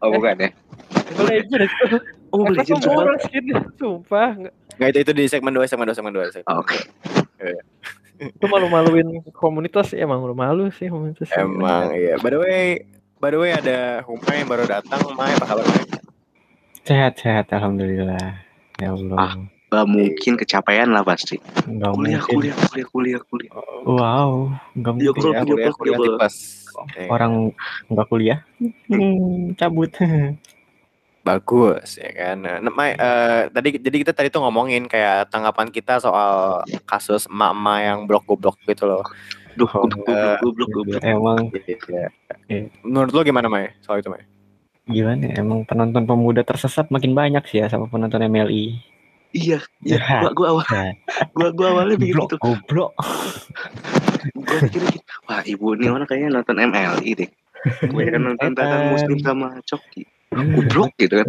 [0.00, 0.50] Oh bukan ya?
[1.10, 1.98] Mobile Legends itu
[2.30, 2.94] Oh FF Legends sumpah.
[2.96, 6.48] murah skinnya sumpah nggak nggak itu itu di segmen 2 segmen 2 segmen 2 segmen
[6.48, 6.78] Oh, Oke.
[8.20, 11.36] itu malu-maluin komunitas sih emang malu sih komunitas sih.
[11.36, 12.16] Emang iya.
[12.16, 12.64] By the way,
[13.16, 15.00] by the way ada Humay yang baru datang.
[15.02, 15.64] Humay apa kabar?
[16.82, 18.44] Sehat sehat alhamdulillah.
[18.76, 19.16] Ya Allah.
[19.18, 19.34] Ah.
[19.70, 21.38] Gak mungkin kecapean lah pasti.
[21.62, 22.34] Enggak Kuliah, mungkin.
[22.34, 23.52] kuliah, kuliah, kuliah, kuliah.
[23.86, 25.14] Wow, enggak Iya, mungkin.
[25.14, 26.18] Kuliah, Ya, kuliah, kuliah, kuliah kuliah.
[26.18, 26.34] tipes.
[26.94, 27.52] Eh, Orang
[27.86, 28.38] enggak kuliah.
[28.86, 29.90] Hmm, cabut.
[31.20, 32.36] bagus ya kan.
[32.40, 37.78] Nah, May, eh, tadi jadi kita tadi tuh ngomongin kayak tanggapan kita soal kasus emak-emak
[37.82, 39.04] yang blok-goblok gitu loh.
[39.52, 41.02] Duh, Oh, goblok, goblok, goblok.
[41.02, 41.52] Emang.
[42.48, 42.72] Iya.
[42.80, 44.24] Menurut lo gimana May soal itu May?
[44.90, 48.74] gimana ya, emang penonton pemuda tersesat makin banyak sih ya sama penonton MLI.
[49.30, 50.00] Iya, iya.
[50.00, 50.18] Ya.
[50.24, 50.90] Gua gua awal Ya,
[51.30, 52.36] gua gua awalnya goblok, begitu.
[52.40, 52.90] goblok.
[54.34, 54.82] Gua pikir
[55.30, 57.30] wah ibu ini orang kayaknya nonton MLI deh.
[57.86, 58.90] Kebanyakan nonton Tatan Setan.
[58.90, 60.02] Muslim sama Coki.
[60.02, 60.42] Iya.
[60.58, 61.28] Goblok gitu kan.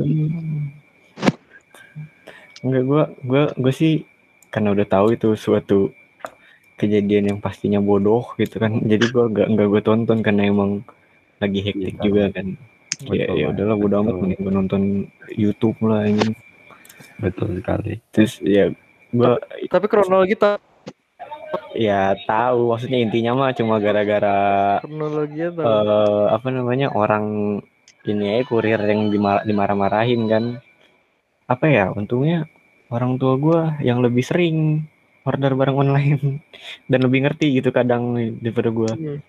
[2.65, 4.09] Enggak gua gua gua sih
[4.49, 5.93] karena udah tahu itu suatu
[6.81, 8.81] kejadian yang pastinya bodoh gitu kan.
[8.81, 10.81] Jadi gua enggak enggak gua tonton karena emang
[11.37, 12.47] lagi hektik Iya, juga kan.
[13.05, 14.81] Ya Betul, ya udahlah bodo amat mending gua nonton
[15.37, 16.33] YouTube lah ini.
[17.21, 18.01] Betul sekali.
[18.09, 18.73] Terus ya
[19.13, 19.37] gua
[19.69, 20.70] Tapi kronologi tak
[21.75, 24.35] ya tahu maksudnya intinya mah cuma gara-gara
[24.83, 25.65] kronologinya tahu.
[25.67, 27.25] eh apa namanya orang
[28.03, 30.43] ini aja kurir yang dimar- dimarah-marahin kan
[31.47, 32.47] apa ya untungnya
[32.91, 34.57] orang tua gua yang lebih sering
[35.27, 36.41] order barang online
[36.91, 39.19] dan lebih ngerti gitu kadang daripada gua Hmm.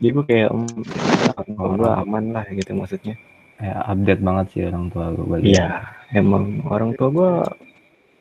[0.00, 3.16] jadi gua kayak oh, gua aman lah gitu maksudnya
[3.56, 5.40] Ya, update banget sih orang tua gue.
[5.40, 5.80] iya
[6.12, 7.30] emang orang tua gua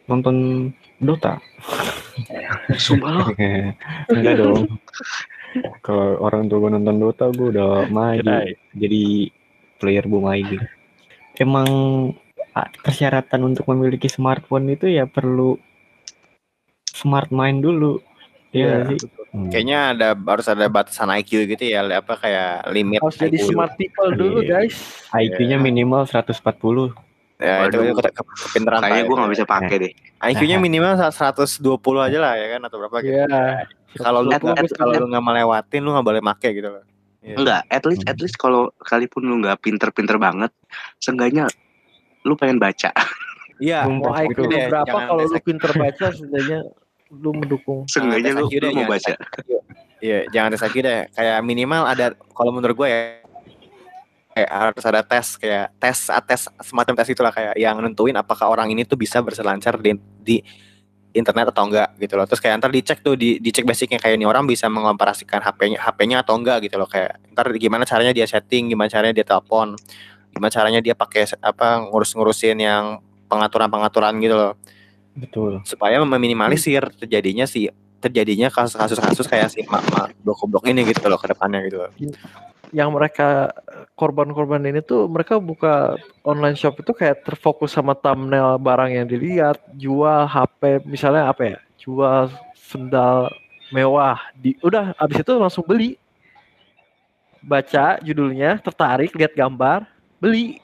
[0.05, 0.35] nonton
[0.97, 1.41] Dota
[2.75, 3.25] Sumpah lo.
[4.07, 4.69] enggak dong
[5.81, 8.55] kalau orang tua gua nonton Dota gua udah maju Kirain.
[8.73, 9.03] jadi
[9.75, 10.65] player Bumai gitu.
[11.35, 11.67] Emang
[12.79, 15.59] persyaratan untuk memiliki smartphone itu ya perlu
[16.87, 17.99] smart mind dulu.
[18.51, 18.99] Iya sih?
[19.35, 19.51] Hmm.
[19.51, 23.51] Kayaknya ada harus ada batasan IQ gitu ya, apa kayak limit Harus jadi IQ.
[23.51, 24.63] smart people dulu Iya.
[24.63, 24.75] guys.
[25.11, 26.95] IQ-nya minimal 140.
[27.35, 27.91] Ya, itu, Waduh.
[27.91, 29.91] itu ke, ke, kepintaran Kayaknya gue gak bisa pakai deh.
[30.23, 31.59] IQ-nya minimal 120
[31.99, 33.11] aja lah ya kan atau berapa gitu.
[33.11, 33.67] Iya.
[33.99, 34.31] Kalau lu
[34.75, 36.83] kalau lu nggak melewatin lu nggak boleh make gitu loh.
[37.19, 37.35] Iya.
[37.35, 40.51] Enggak, at least at least kalau sekalipun lu nggak pinter-pinter banget,
[41.03, 41.47] seenggaknya
[42.23, 42.91] lu pengen baca.
[43.55, 43.87] Iya.
[43.87, 46.59] Mau IQ itu lu deh, berapa kalau lu pinter baca setidaknya
[47.11, 47.87] lu mendukung.
[47.87, 49.13] Seenggaknya tes lu, lu mau baca.
[50.03, 51.07] Iya, jangan tes IQ deh.
[51.15, 52.99] Kayak minimal ada kalau menurut gue ya
[54.35, 58.67] kayak harus ada tes kayak tes tes semacam tes itulah kayak yang nentuin apakah orang
[58.67, 60.43] ini tuh bisa berselancar di, di
[61.15, 62.27] internet atau enggak gitu loh.
[62.27, 66.17] Terus kayak ntar dicek tuh di dicek basicnya kayak ini orang bisa mengoperasikan HP-nya HP-nya
[66.27, 69.79] atau enggak gitu loh kayak ntar gimana caranya dia setting, gimana caranya dia telepon,
[70.35, 72.99] gimana caranya dia pakai apa ngurus-ngurusin yang
[73.31, 74.53] pengaturan-pengaturan gitu loh
[75.15, 75.63] Betul.
[75.63, 77.71] supaya meminimalisir terjadinya si
[78.03, 81.91] terjadinya kasus-kasus kasus kayak si mak mak blok-blok ini gitu loh ke depannya gitu loh.
[82.75, 83.55] Yang mereka
[83.95, 85.95] korban-korban ini tuh mereka buka
[86.27, 91.57] online shop itu kayak terfokus sama thumbnail barang yang dilihat, jual HP misalnya apa ya?
[91.79, 93.31] Jual sendal
[93.71, 94.19] mewah.
[94.35, 95.95] Di udah abis itu langsung beli.
[97.45, 99.85] Baca judulnya, tertarik, lihat gambar,
[100.17, 100.59] beli.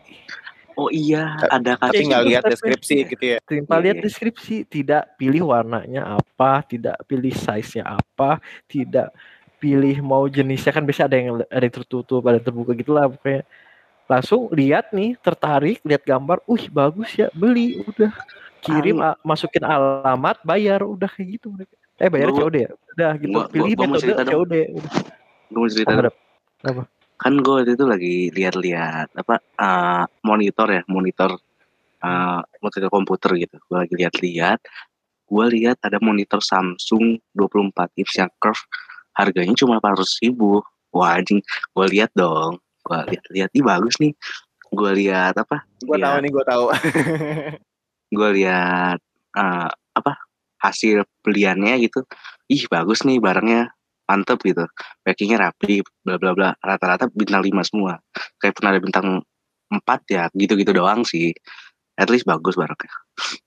[0.79, 3.39] Oh iya, ada Tapi gitu lihat deskripsi gitu ya.
[3.43, 4.03] Iya, lihat iya.
[4.07, 9.13] deskripsi, tidak pilih warnanya apa, tidak pilih size-nya apa, tidak
[9.61, 13.45] pilih mau jenisnya kan biasa ada yang ada yang tertutup, ada yang terbuka gitulah pokoknya.
[14.09, 18.09] Langsung lihat nih, tertarik, lihat gambar, "Wih, bagus ya, beli." Udah.
[18.59, 21.73] Kirim, a- masukin alamat, bayar, udah kayak gitu mereka.
[21.97, 22.69] Eh, bayar Gua- COD ya?
[22.93, 23.29] Udah gitu.
[23.31, 24.31] gua- gua- pilih gua mau metode.
[24.33, 24.55] COD.
[24.73, 24.91] Udah.
[25.51, 26.11] gue mau cerita Apa?
[26.63, 26.83] Apa?
[27.17, 31.37] kan gue waktu itu lagi lihat-lihat apa uh, monitor ya monitor
[32.01, 34.57] uh, monitor komputer gitu gue lagi lihat-lihat
[35.29, 38.57] gue lihat ada monitor Samsung 24 inch yang curve
[39.21, 40.65] harganya cuma 800 ribu.
[40.91, 41.39] Wah anjing.
[41.71, 42.59] Gue lihat dong.
[42.83, 44.13] Gue lihat-lihat ih bagus nih.
[44.71, 45.63] Gue lihat apa?
[45.83, 46.05] Gue Iya.
[46.09, 46.63] tahu nih, gue tahu.
[48.17, 48.99] gue lihat
[49.37, 50.13] uh, apa?
[50.61, 52.03] Hasil beliannya gitu.
[52.51, 53.71] Ih bagus nih barangnya.
[54.09, 54.67] Mantep gitu.
[55.07, 56.49] Packingnya rapi bla bla bla.
[56.59, 57.95] Rata-rata bintang 5 semua.
[58.41, 59.07] Kayak pernah ada bintang
[59.71, 59.79] 4
[60.11, 61.31] ya gitu-gitu doang sih.
[61.95, 62.91] At least bagus barangnya.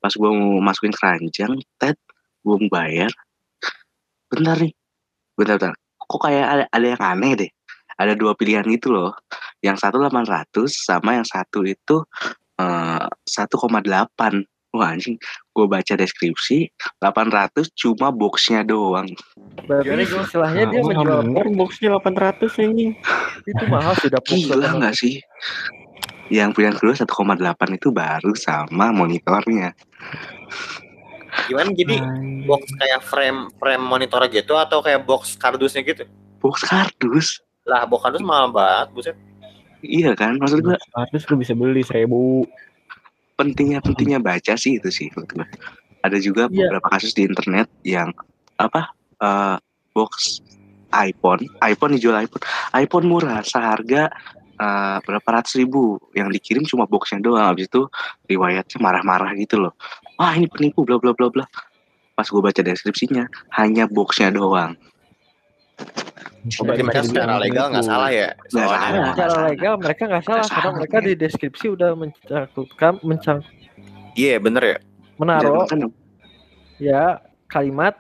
[0.01, 2.01] Pas gue mau masukin keranjang tet
[2.45, 3.13] gue mau bayar.
[4.33, 4.73] Bentar nih
[5.35, 7.51] bentar bentar kok kayak ada, ada yang aneh deh?
[7.95, 9.15] Ada dua pilihan itu loh.
[9.63, 12.03] Yang satu 800 sama yang satu itu
[12.61, 14.45] eh, 1,8
[14.75, 15.15] Wah anjing,
[15.55, 16.67] gue baca deskripsi
[16.99, 19.07] 800 cuma boxnya doang.
[19.71, 22.91] Berarti istilahnya dia Nah, menjual bener boxnya 800 anjing.
[23.47, 25.23] itu mahal sudah box Gila nggak sih?
[26.27, 29.79] Yang pilihan kedua 1,8 itu baru sama monitornya.
[31.45, 31.97] Gimana jadi
[32.45, 36.05] box kayak frame frame monitor gitu atau kayak box kardusnya gitu?
[36.39, 37.41] Box kardus.
[37.65, 39.17] Lah, box kardus mahal banget, buset.
[39.81, 40.41] Iya kan?
[40.41, 42.49] Maksud gue Kardus lu bisa beli 1000.
[43.35, 45.51] pentingnya pentingnya baca sih itu sih menurut.
[46.01, 46.71] Ada juga Iya.
[46.71, 48.15] beberapa kasus di internet yang
[48.57, 49.57] apa eh,
[49.91, 50.39] box
[50.95, 54.07] iPhone, iPhone dijual iPhone, iPhone murah seharga
[54.59, 57.55] eh, berapa ratus ribu, yang dikirim cuma boxnya doang.
[57.55, 57.87] Habis itu
[58.31, 59.73] riwayatnya marah-marah gitu loh.
[60.19, 61.45] Wah ini penipu bla bla bla bla.
[62.15, 63.27] Pas gue baca deskripsinya
[63.59, 64.79] hanya boxnya doang.
[66.61, 68.31] Oh, berarti mereka secara legal nggak salah ya?
[68.53, 69.11] Nggak salah.
[69.11, 71.07] Secara legal mereka nggak salah karena salah, mereka men.
[71.09, 73.39] di deskripsi udah mencakupan mencang
[74.15, 74.79] iya bener ya.
[75.19, 75.91] menaruh kan
[76.79, 77.19] ya
[77.51, 77.95] kalimat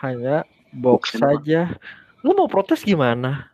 [0.00, 1.76] hanya box saja.
[2.24, 3.51] Lu mau protes gimana?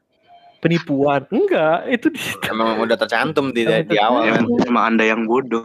[0.59, 1.23] Penipuan?
[1.31, 2.19] Enggak, itu di
[2.51, 4.43] Emang udah tercantum di di awal kan.
[4.67, 5.63] emang, anda yang bodoh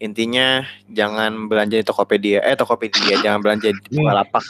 [0.00, 2.40] Intinya jangan belanja di Tokopedia.
[2.40, 4.44] Eh Tokopedia jangan belanja di Bukalapak.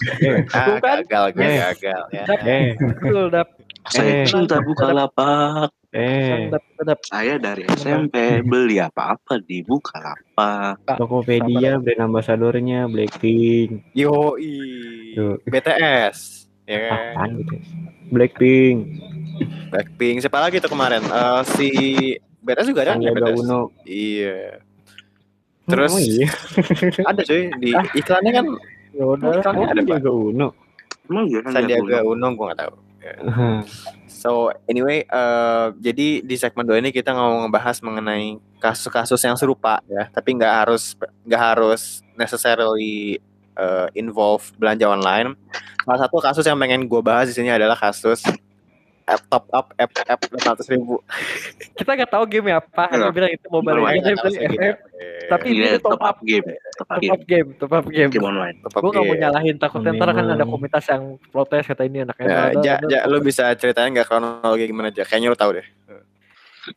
[0.54, 1.58] Ah, gagal gue Eh.
[1.58, 2.24] gagal ya.
[2.46, 3.48] Eh, betul dap.
[3.90, 4.28] saya Eh.
[4.28, 7.00] cinta bukalapak eh, dap, dap.
[7.03, 13.90] saya dari SMP beli apa-apa di bukalapak Tokopedia brand ambasadornya Blackpink.
[13.92, 14.38] Yo
[15.14, 15.37] Tuh.
[15.44, 16.46] BTS.
[16.70, 16.94] Ya kan?
[16.94, 17.55] Apaan gitu?
[18.14, 18.79] Blackpink.
[19.74, 20.16] Blackpink.
[20.22, 21.03] Siapa lagi tuh kemarin?
[21.03, 21.68] Eh, si
[22.40, 23.38] BTS juga ada Sandiaga BTS?
[23.42, 23.61] Uno.
[23.83, 24.38] Iya.
[25.66, 26.29] Terus Emang iya.
[27.11, 28.46] ada cuy di iklannya kan
[28.90, 29.38] Ya udah.
[29.38, 29.79] iklannya ada Pak.
[29.87, 30.48] Sandiaga Uno.
[31.11, 32.74] emang iya Sandiaga Uno gue gak tahu.
[34.20, 39.80] So anyway, eh, jadi di segmen 2 ini kita mau ngebahas mengenai kasus-kasus yang serupa
[39.88, 40.92] ya, tapi nggak harus
[41.24, 43.16] nggak harus necessarily
[43.56, 45.32] eh, involve belanja online.
[45.88, 48.20] Salah satu kasus yang pengen gue bahas di sini adalah kasus
[49.10, 51.02] app top up app app 600 ribu.
[51.74, 52.86] Kita nggak tahu game apa.
[52.88, 53.12] Hanya Iya.
[53.12, 54.54] bilang itu mobile legends Nggak beli sih gitu.
[54.56, 54.76] FF.
[55.26, 57.86] Tapi Iya, ini top top up game top up top game up game, top up
[57.86, 58.10] game.
[58.10, 59.20] game online Gue gak mau game.
[59.20, 62.26] nyalahin takutnya ntar kan ada komunitas yang protes kata ini anaknya.
[62.26, 65.02] Ya, ja, ja, lu bisa ceritain nggak kronologi gimana aja?
[65.02, 65.66] Kayaknya lu tahu deh.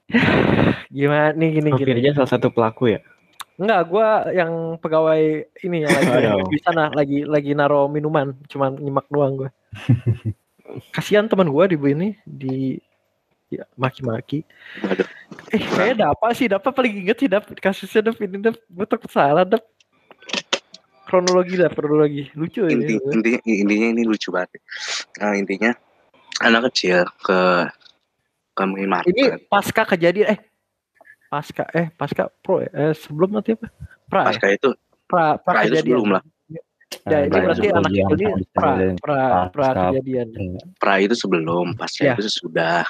[0.89, 1.89] Gimana nih gini gini.
[1.91, 2.99] Firja salah satu pelaku ya?
[3.53, 5.21] Enggak, gua yang pegawai
[5.61, 6.09] ini yang lagi
[6.53, 9.49] di sana lagi lagi naro minuman, cuman nyimak doang gua.
[10.89, 12.79] Kasihan teman gua di ini di
[13.51, 14.47] ya, maki-maki.
[15.51, 18.55] Eh, kayaknya Dapa sih, Dapa paling inget sih Dap kasusnya Dap ini Dap.
[18.71, 19.61] Gua takut salah Dap.
[21.05, 22.31] Kronologi Dap, kronologi.
[22.33, 23.11] Lucu inti ini.
[23.13, 24.57] intinya intinya ini lucu banget
[25.21, 25.71] nah, intinya
[26.41, 27.69] anak kecil ke
[28.55, 30.39] ke minimarket Ini pasca kejadian eh
[31.29, 32.69] pasca eh pasca pro ya?
[32.73, 33.67] eh sebelum nanti apa?
[34.09, 34.27] Pra ya?
[34.33, 34.69] pasca itu
[35.05, 35.85] Pra, pra, pra itu kejadian.
[35.85, 36.23] sebelum lah
[37.03, 40.27] Ya, ini Nah, berarti sebelum anak yang kecil ini pra, pra, pra kejadian.
[40.79, 42.13] pra itu sebelum pasca Ya.
[42.15, 42.83] itu sudah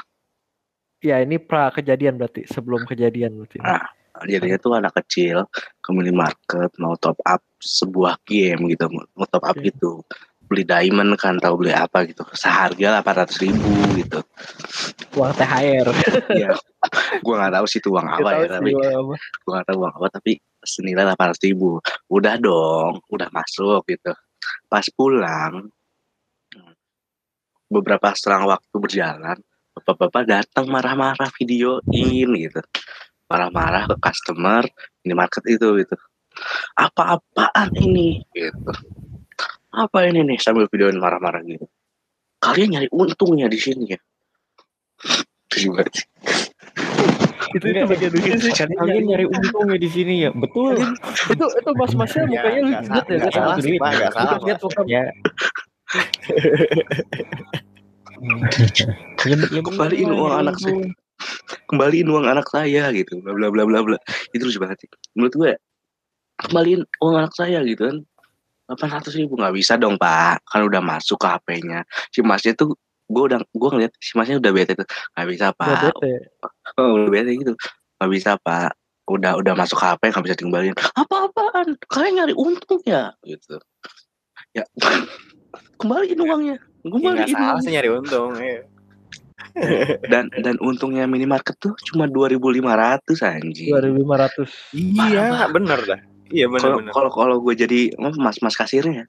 [1.00, 3.58] Ya ini pra kejadian berarti sebelum kejadian berarti.
[3.60, 3.90] Ah.
[4.24, 5.50] jadinya tuh anak kecil
[5.82, 9.68] ke minimarket mau top up sebuah game gitu mau top up Oke.
[9.68, 10.00] gitu
[10.44, 14.22] beli diamond kan tahu beli apa gitu seharga 800 ribu gitu
[15.18, 15.88] Uang THR.
[16.38, 16.54] ya
[17.20, 18.90] gua nggak tahu sih itu uang apa ya tapi gue
[19.50, 20.32] gak tahu uang apa tapi
[20.64, 21.80] senilai 800 ribu.
[22.10, 24.12] Udah dong udah masuk gitu.
[24.68, 25.70] Pas pulang
[27.70, 29.38] beberapa selang waktu berjalan
[29.74, 32.62] bapak-bapak datang marah-marah videoin gitu.
[33.28, 34.64] Marah-marah ke customer
[35.06, 35.96] minimarket itu gitu.
[36.78, 38.74] Apa-apaan ini gitu.
[39.74, 41.66] Apa ini nih sambil videoin marah-marah gitu
[42.44, 44.00] kalian nyari untungnya di sini ya?
[45.48, 45.88] Juga.
[47.54, 48.52] Itu itu bagian lucu sih.
[48.54, 50.30] Kalian nyari untungnya di sini ya?
[50.32, 50.76] Betul.
[51.30, 52.80] itu itu mas masnya Ya, mukanya lucu ya.
[53.18, 53.80] nggak salah sih, duit.
[53.80, 54.62] Pak, nggak salah, Lihat-
[59.64, 60.90] Kembaliin uang anak saya.
[61.70, 63.98] kembaliin uang anak saya gitu bla bla bla bla bla
[64.34, 65.52] itu lucu banget sih menurut gue
[66.42, 67.98] kembaliin uang anak saya gitu kan
[68.68, 72.76] delapan ratus ribu nggak bisa dong pak kan udah masuk ke HP-nya si masnya tuh
[73.14, 76.14] gue udah gue ngeliat si masnya udah bete tuh nggak bisa Udah pak bete.
[76.76, 77.54] oh, udah bete gitu
[77.96, 78.74] nggak bisa pak
[79.06, 83.62] udah udah masuk HP nggak bisa dikembaliin apa-apaan kalian nyari untung ya gitu
[84.52, 84.66] ya
[85.80, 87.64] kembaliin uangnya Ya, kembaliin nggak salah uangnya.
[87.64, 88.32] sih nyari untung.
[88.36, 88.60] iya.
[90.12, 92.60] dan dan untungnya minimarket tuh cuma 2.500
[93.24, 94.50] anjing Dua ribu lima ratus.
[94.72, 96.00] Iya, bener dah.
[96.28, 96.92] Iya bener kalau bener.
[96.92, 99.06] kalau kalau gue jadi mas mas kasirnya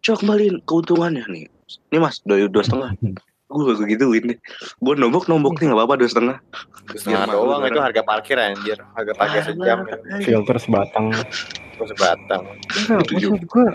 [0.00, 1.44] coba kembaliin keuntungannya nih
[1.88, 2.92] ini mas dua dua setengah
[3.44, 4.38] gue gue gituin deh
[4.74, 6.36] gue nombok nombok nih nggak apa apa dua setengah
[6.90, 8.76] Setengah Biar doang itu harga parkir anjir.
[8.92, 9.96] Harga parkir sejam ya.
[10.20, 11.16] Filter sebatang.
[11.74, 12.42] Terus sebatang.
[12.92, 13.72] Maksud gua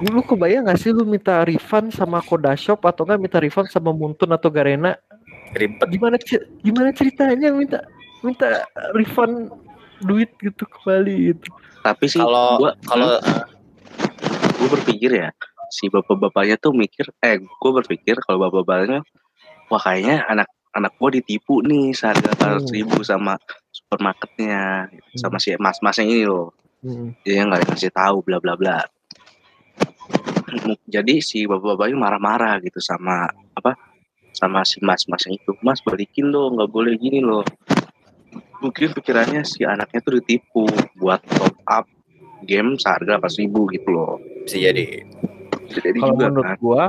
[0.00, 3.90] lu kebayang gak sih lu minta refund sama Koda Shop atau enggak minta refund sama
[3.90, 4.94] Muntun atau Garena
[5.50, 5.90] Ribet.
[5.90, 7.82] gimana ce- gimana ceritanya minta
[8.22, 8.62] minta
[8.94, 9.50] refund
[9.98, 11.50] duit gitu kembali gitu
[11.82, 13.18] tapi sih Kalau gue kalau
[14.54, 15.28] gue berpikir ya
[15.68, 19.00] si bapak bapaknya tuh mikir eh gue berpikir kalau bapak bapaknya
[19.68, 22.60] wah kayaknya anak anak gue ditipu nih seharga Hmm.
[22.64, 23.34] 400 ribu sama
[23.72, 27.10] supermarketnya sama si mas masnya ini loh Hmm.
[27.26, 28.78] dia nggak dikasih tahu bla bla bla
[30.86, 33.26] jadi si bapak-bapaknya marah-marah gitu sama
[33.58, 33.74] apa
[34.30, 37.42] sama si mas-masnya itu mas balikin dong nggak boleh gini loh
[38.62, 41.86] mungkin pikirannya si anaknya tuh ditipu buat top up
[42.46, 44.22] game seharga pas ribu gitu loh.
[44.46, 45.02] Bisa jadi.
[45.68, 46.56] Kalau juga menurut kan.
[46.58, 46.82] gua,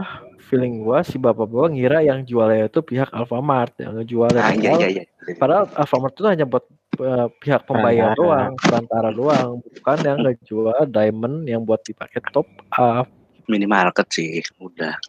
[0.45, 4.39] feeling gua si bapak-bapak ngira yang jualnya itu pihak Alfamart yang ngejualnya.
[4.39, 5.03] Ah, iya Padahal- iya iya.
[5.35, 6.65] Padahal Alfamart itu hanya buat
[6.99, 8.19] eh, pihak pembayar Perantara.
[8.19, 13.07] doang, perantara doang, bukan yang ngejual diamond yang buat dipakai top up.
[13.47, 14.99] Minimarket sih, udah.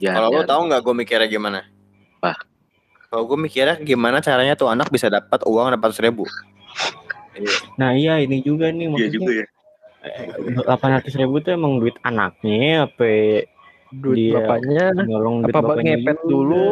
[0.00, 0.48] Ya, Kalau lo ya.
[0.48, 1.60] tahu nggak gue mikirnya gimana?
[2.18, 2.40] Apa?
[3.06, 6.24] Kalau gue mikirnya gimana caranya tuh anak bisa dapat uang dapat ribu.
[7.76, 9.46] Nah iya ini juga nih Iya juga maksudnya ya.
[10.54, 13.44] Delapan ratus ribu tuh emang duit anaknya apa
[13.94, 16.30] Duit Dia bapaknya nyolong duit apa bapaknya ngepet juga.
[16.30, 16.64] dulu.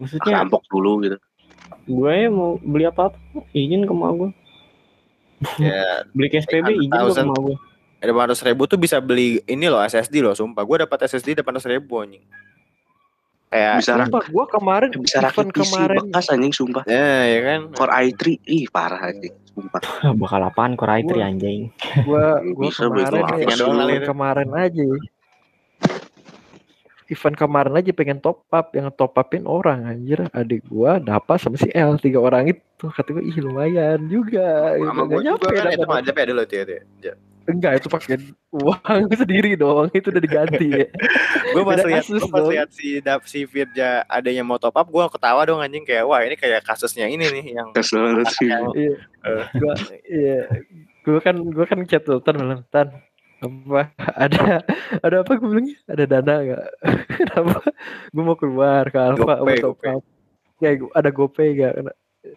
[0.00, 1.16] Maksudnya Rampok dulu gitu.
[1.84, 3.18] gue ya mau beli apa apa
[3.52, 4.30] izin ke emak gue.
[5.58, 5.84] Ya,
[6.14, 7.24] Beli ke SPB izin ke 100,000.
[7.24, 7.56] emak gue.
[8.00, 10.64] delapan ratus ribu tuh bisa beli ini loh SSD loh, sumpah.
[10.64, 12.24] Gue dapat SSD delapan ratus ribu anjing.
[13.50, 16.86] Kayak, Bisa rak Sumpah gua kemarin bisa rakit kemarin bekas anjing sumpah.
[16.86, 17.60] ya, ya kan.
[17.74, 19.80] Core i3 ih parah anjing sumpah.
[20.22, 21.60] Bakal apaan Core i3 Gua- anjing.
[22.06, 22.24] gua
[22.54, 24.86] gua Bisa, kemarin ya, doang kemarin aja
[27.10, 31.58] event kemarin aja pengen top up yang top upin orang anjir adik gua dapat sama
[31.58, 35.46] si L tiga orang itu kata gua ih lumayan juga Sama Nggak gue juga nyampe
[35.50, 35.98] kan itu dapat.
[35.98, 36.56] aja ya dulu tuh
[37.02, 37.14] ya.
[37.50, 38.16] Enggak itu pakai
[38.54, 40.86] uang sendiri dong itu udah diganti ya.
[41.54, 44.86] Gue pas lihat, kasus gue pas lihat si Dap si Firja adanya mau top up,
[44.86, 47.68] gue ketawa dong anjing kayak wah ini kayak kasusnya ini nih yang
[48.30, 48.46] sih.
[48.78, 48.94] iya.
[49.58, 49.74] Gua
[50.06, 50.40] iya.
[51.02, 53.02] Gua kan gua kan chat tuh tan bilang tan
[53.40, 54.62] apa ada
[55.02, 55.32] ada apa?
[55.40, 56.64] Gue bilangnya ada dana nggak?
[57.40, 57.56] Apa
[58.12, 59.96] gue mau keluar ke Alfa mau top Gopay.
[59.96, 60.02] up
[60.60, 61.74] ya ada GoPay gak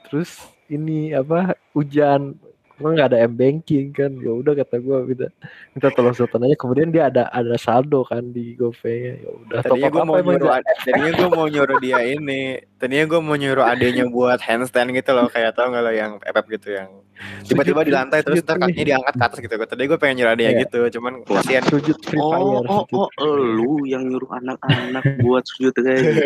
[0.08, 0.40] terus
[0.72, 2.40] ini apa hujan
[2.74, 4.12] gue nggak ada m banking kan?
[4.18, 5.28] Ya udah kata gue minta
[5.72, 6.56] minta tolong sultan aja.
[6.56, 10.36] Kemudian dia ada ada saldo kan di GoPay ya udah tadinya gue apa mau emang
[10.36, 10.52] nyuruh
[10.82, 12.42] tadinya gue mau nyuruh dia ini.
[12.76, 15.28] Tadinya gue mau nyuruh adenya buat handstand gitu loh.
[15.28, 16.90] Kayak tau nggak lo yang FF gitu yang
[17.46, 19.54] tiba-tiba di lantai terus ntar kakinya diangkat ke atas gitu.
[19.56, 20.62] Tadi gue pengen nyuruh adenya Iya.
[20.66, 21.64] gitu cuman kasihan.
[21.64, 23.10] sujud free Oh, fire oh, sujud.
[23.22, 26.26] oh, lu yang nyuruh anak-anak buat sujud kayak gitu.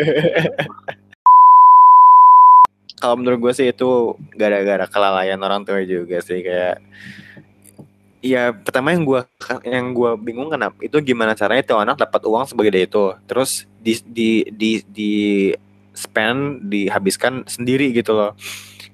[2.98, 6.82] Kalau menurut gue sih itu gara-gara kelalaian orang tua juga sih kayak
[8.18, 9.20] ya pertama yang gue
[9.62, 13.64] yang gua bingung kenapa itu gimana caranya tuh anak dapat uang sebagai dia itu terus
[13.78, 15.12] di di di di
[15.94, 18.34] spend dihabiskan sendiri gitu loh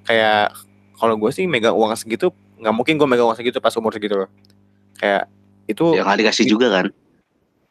[0.05, 0.53] kayak
[1.01, 2.29] kalau gue sih megang uang segitu
[2.61, 4.31] nggak mungkin gue megang uang segitu pas umur segitu loh
[5.01, 5.25] kayak
[5.69, 6.87] itu Yang nggak dikasih juga kan?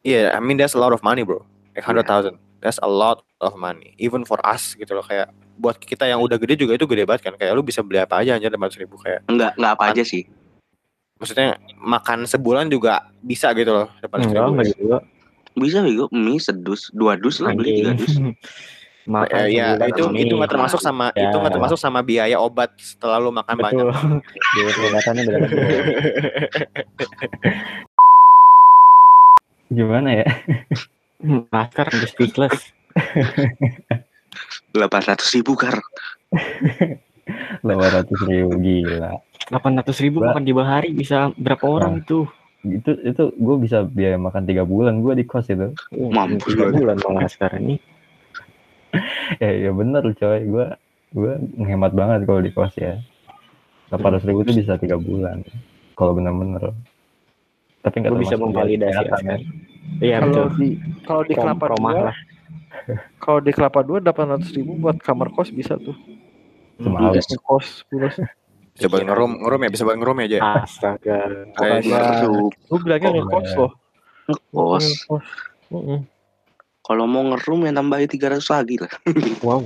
[0.03, 1.45] Iya, I mean that's a lot of money, bro.
[1.77, 2.41] Like hundred thousand.
[2.59, 3.95] That's a lot of money.
[3.99, 7.21] Even for us gitu loh kayak buat kita yang udah gede juga itu gede banget
[7.23, 7.33] kan.
[7.35, 9.23] Kayak lu bisa beli apa aja aja lima ribu kayak.
[9.25, 10.23] Enggak, enggak apa aja sih.
[11.17, 14.51] Maksudnya makan sebulan juga bisa gitu loh delapan Enggak, ribu.
[14.51, 14.97] enggak juga.
[15.53, 18.17] Bisa bego mie sedus, dua dus lah beli tiga dus.
[19.03, 20.39] Makan Ya, ya itu sama itu mie.
[20.39, 21.27] nggak termasuk sama Ya.
[21.27, 23.83] itu nggak termasuk sama biaya obat setelah lu makan banyak.
[23.83, 24.23] Betul.
[24.55, 25.55] Biaya pengobatannya beda lagi.
[29.75, 30.27] Gimana ya?
[31.51, 32.71] Masker speechless.
[34.73, 35.77] Delapan ratus ribu kar.
[37.63, 39.15] 800 ribu gila
[39.47, 42.27] 800 ribu Ba- makan di bahari bisa berapa orang itu?
[42.63, 46.95] itu itu gue bisa biaya makan tiga bulan gue di kos itu Mampus tiga bulan
[47.03, 47.75] malah sekarang ini.
[49.43, 50.65] ya ya bener coy gue
[51.11, 52.99] gue ngehemat banget kalau di kos ya
[53.91, 55.43] 800 ribu itu bisa tiga bulan
[55.99, 56.71] kalau bener-bener
[57.83, 59.39] tapi nggak bisa memvalidasi kesehatan, Askar.
[59.99, 60.47] Iya kalau betul.
[60.55, 60.69] di
[61.03, 62.17] kalau di kelapa Romah dua lah.
[63.17, 65.95] Kalau di kelapa dua delapan ratus ribu buat kamar kos bisa tuh
[66.75, 67.15] Iya.
[67.15, 67.37] itu.
[67.39, 68.17] kos pulas
[68.73, 70.39] Bisa buat ngerum ngerum ya bisa buat ngerum ya aja.
[70.59, 71.45] Astaga.
[71.53, 71.85] Kayak
[72.65, 73.57] gue bilangnya Oh, ngekos iya.
[73.59, 73.71] loh
[74.25, 74.85] ngekos.
[75.69, 75.99] Mm-mm.
[76.81, 78.91] Kalau mau ngerum ya tambahin 300 lagi lah.
[79.45, 79.61] Wow.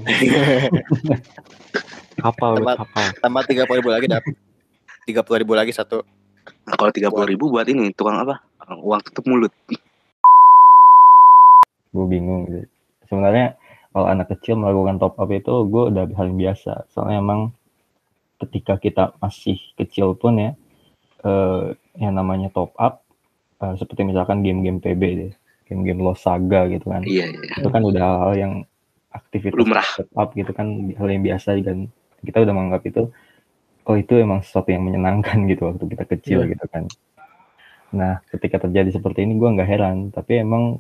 [2.18, 3.08] kapal lu, Tempat- kapal.
[3.18, 4.34] Tambah tiga puluh ribu lagi dapat.
[5.06, 6.04] Tiga puluh ribu lagi satu.
[6.64, 8.44] Nah, kalau 30 ribu buat ini tukang apa?
[8.76, 9.56] Uang tutup mulut.
[11.88, 12.68] gue bingung gitu.
[13.08, 13.56] Sebenarnya
[13.90, 17.42] kalau anak kecil melakukan top up itu gue udah hal yang biasa soalnya emang
[18.38, 20.52] ketika kita masih kecil pun ya
[21.24, 23.02] eh, yang namanya top up
[23.58, 25.34] eh, seperti misalkan game-game PB deh
[25.66, 27.56] game-game Lost Saga gitu kan Iya, iya.
[27.58, 28.54] itu kan udah hal yang
[29.10, 29.88] aktivitas Lumrah.
[29.98, 31.90] top up gitu kan hal yang biasa dan
[32.22, 33.10] kita udah menganggap itu
[33.88, 36.54] oh itu emang sesuatu yang menyenangkan gitu waktu kita kecil Iya.
[36.54, 36.86] gitu kan
[37.88, 40.78] nah ketika terjadi seperti ini gue nggak heran tapi emang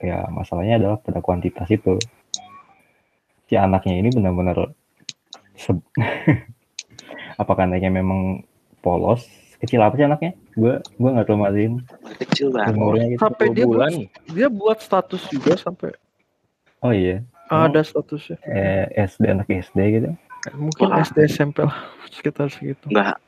[0.00, 2.00] ya masalahnya adalah pada kuantitas itu.
[3.46, 4.72] Si anaknya ini benar-benar
[5.54, 5.84] se-
[7.40, 8.42] apakah anaknya memang
[8.80, 9.28] polos?
[9.60, 10.32] Kecil apa sih anaknya?
[10.56, 11.84] Gue gue nggak tahu masin
[12.16, 12.72] Kecil banget.
[12.72, 13.20] umurnya gitu.
[13.20, 13.90] Sampai dia 10 bulan.
[13.92, 15.90] buat, dia buat status juga sampai
[16.80, 17.20] oh iya.
[17.52, 18.40] ada statusnya.
[18.46, 20.08] Eh, SD anak SD gitu.
[20.56, 21.04] Mungkin Wah.
[21.04, 21.76] SD SMP lah
[22.08, 22.88] sekitar segitu.
[22.88, 23.20] Enggak.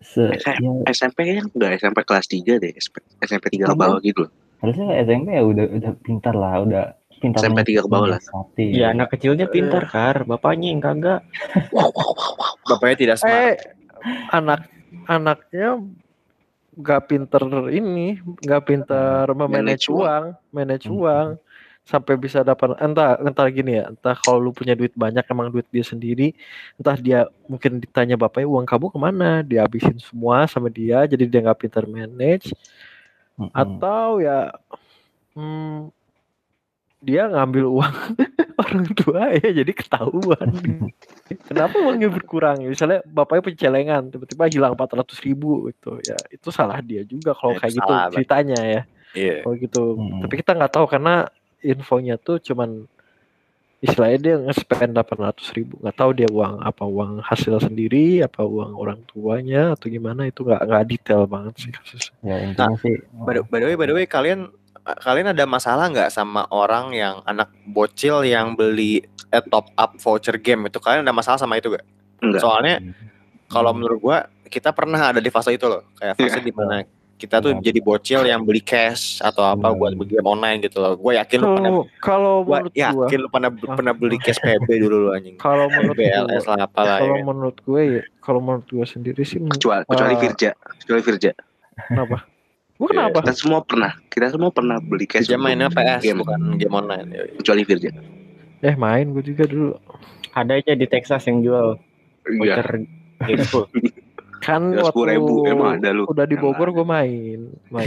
[0.00, 4.00] Se SMP, ya, SMP kayaknya enggak SMP kelas 3 deh SMP, SMP 3 ke bawah
[4.00, 4.26] gitu.
[4.26, 4.32] loh
[4.62, 6.84] harusnya SMP ya udah udah pintar lah, udah
[7.18, 8.20] pintar SMP tiga ke bawah lah.
[8.56, 11.20] Ya anak kecilnya pintar kar, bapaknya yang kagak.
[12.70, 13.34] Bapaknya tidak smart.
[13.34, 13.54] Eh,
[14.30, 14.70] anak
[15.10, 15.82] anaknya
[16.72, 19.98] nggak pinter ini, nggak pinter memanage Manage uang.
[19.98, 20.96] uang, manage Hmm.
[20.96, 21.28] uang
[21.82, 25.66] sampai bisa dapat entah entah gini ya, entah kalau lu punya duit banyak emang duit
[25.74, 26.30] dia sendiri,
[26.78, 31.40] entah dia mungkin ditanya bapaknya uang kamu ke mana, dihabisin semua sama dia, jadi dia
[31.42, 32.54] nggak pinter manage,
[33.48, 33.54] Mm-mm.
[33.54, 34.54] atau ya
[35.34, 35.90] hmm,
[37.02, 37.94] dia ngambil uang
[38.62, 40.48] orang tua ya jadi ketahuan.
[41.50, 45.98] Kenapa uangnya berkurang misalnya bapaknya punya celengan tiba-tiba hilang 400 ribu gitu.
[46.06, 48.82] Ya itu salah dia juga Ya, kalau kayak itu gitu salah, ceritanya ya.
[49.12, 49.44] Iya.
[49.44, 49.84] kalau gitu.
[49.98, 50.20] Mm-mm.
[50.24, 51.14] tapi kita nggak tahu karena
[51.60, 52.86] infonya tuh cuman
[53.82, 58.78] istilahnya dia nge-spend 800 ribu nggak tahu dia uang apa uang hasil sendiri apa uang
[58.78, 62.94] orang tuanya atau gimana itu nggak nggak detail banget sih kasusnya Ya intinya sih
[63.26, 66.94] By the, by the way, by the way, kalian kalian ada masalah nggak sama orang
[66.94, 70.78] yang anak bocil yang beli eh, top up voucher game itu?
[70.78, 71.82] Kalian ada masalah sama itu gak?
[72.22, 72.78] enggak Soalnya
[73.46, 76.46] kalau menurut gua kita pernah ada di fase itu loh, kayak fase Iya.
[76.46, 76.86] di mana
[77.22, 77.62] kita tuh Iya.
[77.62, 79.78] jadi bocil yang beli cash atau apa Iya.
[79.78, 80.92] buat beli game online gitu loh.
[80.94, 83.74] Gue yakin lu pernah kalau menurut gua yakin lu pernah Ah.
[83.74, 85.36] pernah beli cash PB dulu lu anjing.
[85.36, 87.00] kalau menurut BLS gua lah apalah ya.
[87.00, 87.24] kalau kan.
[87.24, 90.20] menurut gue ya kalau menurut gue sendiri sih kecuali kecuali Ah.
[90.20, 91.30] Virja kecuali Virja
[91.84, 92.18] kenapa
[92.72, 96.18] gue Iya, kenapa kita semua pernah kita semua pernah beli cash Dia mainnya PS game
[96.20, 97.06] bukan game online.
[97.08, 97.90] Ya, kecuali Virja
[98.60, 99.78] eh main gue juga dulu
[100.32, 101.78] Ada aja di Texas yang jual
[102.26, 102.68] iya voucher
[103.20, 103.64] Gamesful.
[104.42, 106.02] kan waktu ribu emang ada lu.
[106.10, 107.86] udah di Bogor gue main main.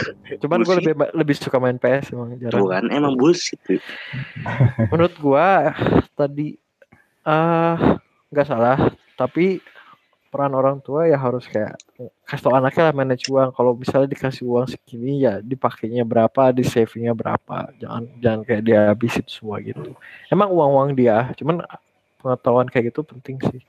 [0.42, 2.54] Cuman gue lebih lebih suka main PS emang jarang.
[2.54, 3.82] Tuh kan emang bullshit tuh.
[4.94, 5.74] menurut gua
[6.14, 6.54] tadi
[7.26, 7.98] ah
[8.30, 8.78] nggak salah.
[9.18, 9.58] Tapi
[10.30, 11.74] peran orang tua ya harus kayak
[12.22, 13.50] kasih tau anaknya lah manage uang.
[13.50, 17.74] Kalau misalnya dikasih uang segini ya dipakainya berapa di savingnya berapa.
[17.82, 19.98] Jangan jangan kayak dia habisin semua gitu.
[20.30, 21.66] Emang uang uang dia cuman
[22.22, 23.62] pengetahuan kayak gitu penting sih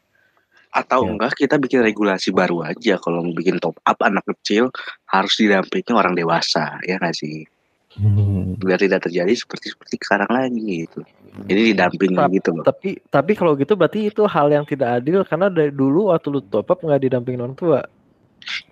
[0.72, 1.10] atau Ya.
[1.12, 4.70] enggak kita bikin regulasi baru aja kalau mau bikin top up anak kecil
[5.06, 7.46] harus didampingi orang dewasa ya nggak sih
[7.92, 8.54] Hmm.
[8.56, 11.02] biar tidak terjadi seperti seperti sekarang lagi gitu
[11.44, 15.26] jadi didampingi Tap- gitu loh tapi tapi kalau gitu berarti itu hal yang tidak adil
[15.26, 17.82] karena dari dulu waktu lu top up nggak didampingin orang tua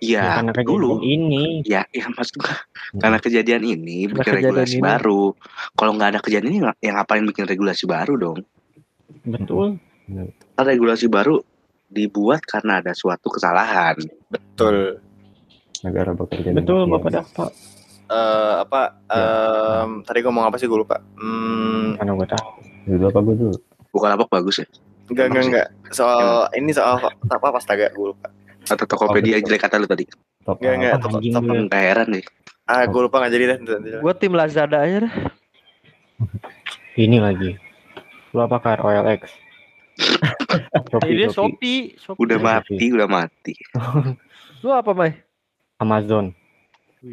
[0.00, 1.44] iya karena dulu kejadian ini.
[1.62, 2.56] ya ya maksud gua
[2.96, 4.84] karena kejadian ini Karena bikin kejadian regulasi ini.
[4.86, 5.22] baru
[5.74, 8.38] kalau nggak ada kejadian ini nggak- ya ngapain bikin regulasi baru dong
[9.24, 9.76] Betul.
[10.54, 11.42] Kan regulasi baru
[11.88, 13.96] dibuat karena ada suatu kesalahan
[14.28, 15.00] Betul.
[15.80, 16.84] Negara bekerja Betul.
[16.86, 17.52] Bapak Dapat.
[18.08, 19.84] Eh apa Ya.
[19.84, 20.96] em, tadi ngomong apa sih gue lupa.
[21.14, 22.48] Hmm, Mana gua tahu.
[22.86, 23.56] Dulu apa gue dulu?
[23.88, 24.66] bukan apa bagus ya
[25.08, 25.66] enggak enggak enggak.
[25.90, 28.28] Soal ini soal apa astaga gue lupa.
[28.64, 30.04] atau Tokopedia jelek kata lu tadi
[30.44, 32.24] Top Enggak enggak top, top, heran deh
[32.68, 33.58] Ah, gue lupa nggak jadi deh.
[33.96, 35.14] gue tim Lazada aja deh
[36.98, 37.56] Ini lagi.
[38.34, 39.30] Lu apa kar OLX?
[39.98, 41.32] Shopee, ini Shopee.
[41.32, 42.22] Shopee, Shopee.
[42.22, 43.54] udah mati udah mati
[44.62, 45.12] lu apa Mai
[45.78, 46.34] Amazon.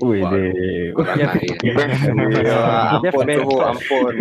[0.02, 0.50] Wih deh.
[1.62, 1.78] Ya.
[2.98, 4.14] ampun tuh, ampun.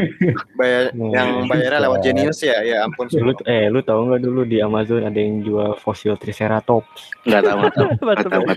[0.54, 3.08] Bayar yang bayarnya lewat Genius ya, ya ampun.
[3.08, 7.16] Lu eh lu tahu nggak dulu di Amazon ada yang jual fosil Triceratops?
[7.24, 8.54] nggak tahu nggak tahu nggak tahu ya.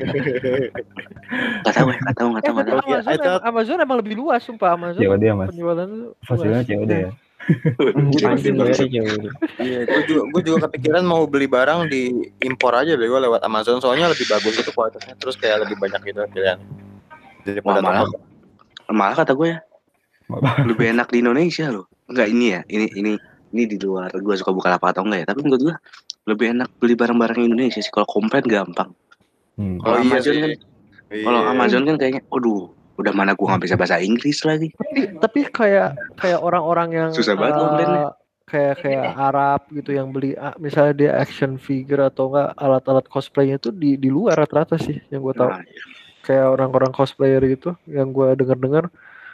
[1.63, 4.99] nggak tahu nggak tahu nggak Eh, tahu Ya, Amazon, Amazon emang lebih luas sumpah Amazon
[4.99, 5.47] ya mas.
[5.47, 5.89] penjualan
[6.27, 6.59] Fosilnya.
[6.67, 7.09] COD ya.
[7.47, 9.31] Jauh.
[9.57, 13.79] Iya, gue juga, gue juga kepikiran mau beli barang di impor aja bego lewat Amazon
[13.79, 16.59] soalnya lebih bagus itu kualitasnya terus kayak lebih banyak gitu pilihan.
[17.41, 18.03] Daripada Wah, malah
[18.87, 19.59] malah kata gue ya
[20.61, 23.11] lebih enak di Indonesia loh enggak ini ya ini ini
[23.49, 25.75] ini di luar gue suka buka lapak atau enggak ya tapi menurut gue
[26.27, 28.91] lebih enak beli barang-barang Indonesia sih kalau komplain gampang
[29.57, 29.81] Hmm.
[29.81, 30.41] Oh Kalau iya Amazon sih.
[30.43, 30.59] kan-
[31.07, 31.23] Iya.
[31.25, 35.39] kalau Amazon kan kayaknya aduh udah mana gue nggak bisa bahasa Inggris lagi tapi tapi
[35.47, 38.09] kayak kayak orang-orang yang Susah banget online-nya.
[38.43, 43.57] kayak kayak Arab gitu yang beli ah, misalnya dia action figure atau enggak alat-alat cosplaynya
[43.57, 45.83] tuh di di luar rata-rata sih yang gue tahu Nah, iya.
[46.21, 48.89] kayak orang-orang cosplayer gitu yang gue denger-dengar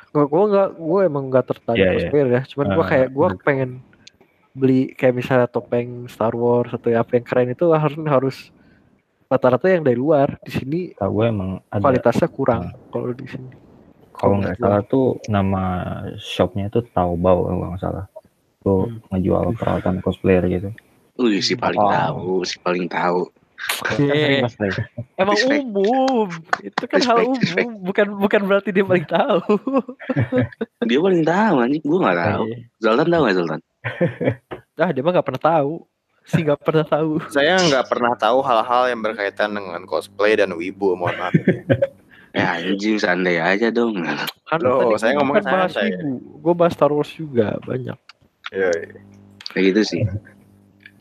[0.09, 1.95] gue gue nggak gue emang nggak tertarik Iya, iya.
[1.99, 3.69] cosplayer ya cuman gue Ah, kayak gue pengen
[4.51, 8.37] beli kayak misalnya topeng Star Wars atau apa yang keren itu harus harus
[9.33, 11.81] rata-rata yang dari luar di sini Tahu gue emang ada.
[11.81, 13.49] kualitasnya kurang kalau di sini
[14.13, 15.63] Kalau nggak salah tuh nama
[16.15, 18.05] shopnya tuh Taobao kalau nggak salah.
[18.61, 19.01] Tuh Hmm.
[19.09, 20.69] ngejual peralatan cosplayer gitu.
[21.15, 21.89] Wih, si paling Oh.
[21.89, 23.27] tahu si paling tahu
[23.95, 24.41] Iya.
[24.41, 24.75] Mas Lay.
[25.15, 25.63] Emang Respect.
[25.63, 26.27] umum,
[26.59, 27.63] itu kan hal Respect, respect.
[27.63, 29.39] umum, bukan bukan berarti dia paling tahu.
[30.83, 32.57] dia paling tahu anjing gue nggak tahu Iya.
[32.77, 33.59] Zoltan tahu nggak Zoltan
[34.75, 35.71] Ah dia mah nggak pernah tahu.
[36.25, 37.19] Sih nggak pernah tahu.
[37.27, 41.33] Saya nggak pernah tahu hal-hal yang berkaitan dengan cosplay dan wibu, mohon maaf.
[42.31, 43.99] Ya anjing santai aja dong.
[44.43, 45.93] Kan Loh, tadi saya ngomongin bukan bahas santai.
[45.93, 46.09] ibu,
[46.39, 47.97] gue bahas Star Wars juga banyak.
[48.49, 48.69] Iya,
[49.49, 50.01] Kayak gitu sih.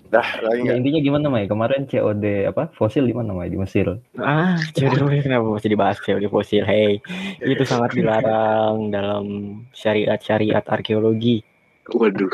[0.08, 1.48] dah lagi Ya, intinya gimana Mai?
[1.48, 3.48] Kemarin COD apa fosil di mana Mai?
[3.48, 3.96] Di Mesir.
[4.14, 6.68] Ah, COD kenapa masih dibahas COD fosil?
[6.68, 7.00] Hey,
[7.40, 9.24] itu sangat dilarang dalam
[9.72, 11.40] syariat-syariat arkeologi.
[11.88, 12.28] Waduh.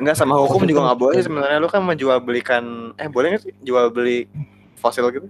[0.00, 3.52] Enggak sama hukum juga nggak boleh sebenarnya lu kan menjual belikan eh boleh nggak sih
[3.62, 4.26] jual beli
[4.78, 5.28] fosil gitu?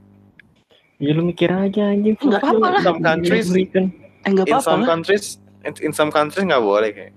[1.02, 2.16] Ya lu mikir aja anjing.
[2.16, 2.82] Nggak apa-apa lah.
[2.82, 3.84] Some countries Belikan.
[4.24, 4.88] Eh nggak in apa-apa some lah.
[4.88, 5.24] countries
[5.66, 7.14] in, in some countries nggak boleh kayak.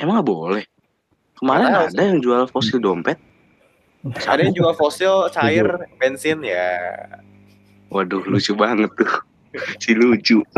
[0.00, 0.64] Emang nggak boleh.
[1.34, 3.18] Kemarin tahu ada yang jual fosil dompet.
[4.04, 5.66] Ada yang jual fosil cair
[5.98, 6.78] bensin ya.
[7.90, 9.12] Waduh lucu banget tuh.
[9.78, 10.40] Si lucu.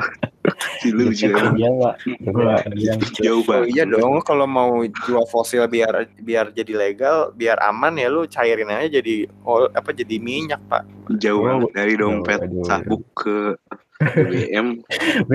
[0.79, 1.27] Si lucu.
[1.27, 3.75] Iya bilang Jauh Oh banget.
[3.75, 8.71] iya dong, kalau mau jual fosil biar biar jadi legal, biar aman ya lu cairin
[8.71, 10.87] aja jadi oil, apa jadi minyak pak.
[11.19, 13.59] Jauh Oh, banget dari dompet sabuk ke
[13.99, 14.87] BBM.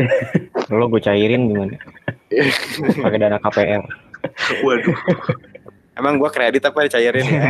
[0.79, 1.75] Lo gue cairin gimana?
[3.03, 3.83] Pakai dana KPR.
[4.63, 4.95] Waduh.
[5.91, 7.41] Emang gua kredit apa dicairin ya?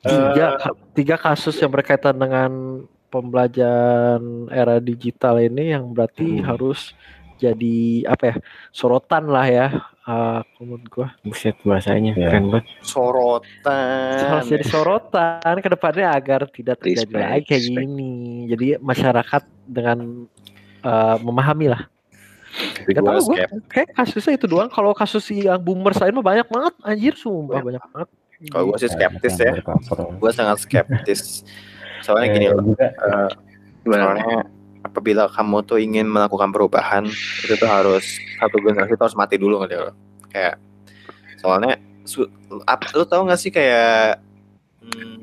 [0.00, 0.46] Tiga,
[0.92, 2.50] tiga kasus yang berkaitan dengan
[3.14, 6.44] pembelajaran era digital ini yang berarti Hmm.
[6.44, 6.90] harus
[7.34, 8.36] jadi apa ya
[8.70, 9.66] sorotan lah ya
[10.04, 12.30] uh, menurut gua Buset bahasanya Ya.
[12.30, 12.66] keren banget.
[12.80, 14.18] sorotan.
[14.32, 17.78] harus jadi sorotan ke depannya agar tidak terjadi Respect, lagi kayak respect.
[17.84, 18.12] gini
[18.46, 19.98] jadi masyarakat dengan
[20.82, 21.82] uh, memahami lah
[22.86, 24.70] Gak gua tau gue, kayak kasusnya itu doang.
[24.70, 28.08] Kalau kasus yang boomers lain mah banyak banget, anjir sumpah banyak banget.
[28.46, 29.58] Kalau gua sih skeptis ya.
[30.14, 31.42] Gua sangat skeptis.
[32.04, 32.88] Soalnya gini Eh, loh, juga
[33.84, 34.02] Gimana?
[34.04, 34.38] soalnya
[34.84, 37.04] apabila kamu tuh ingin melakukan perubahan,
[37.40, 38.04] itu tuh harus
[38.36, 39.94] satu generasi tuh harus mati dulu gitu loh.
[40.28, 40.60] Kayak
[41.40, 42.28] soalnya su-
[42.64, 44.20] ap- lu tahu nggak sih kayak
[44.80, 45.16] hmm,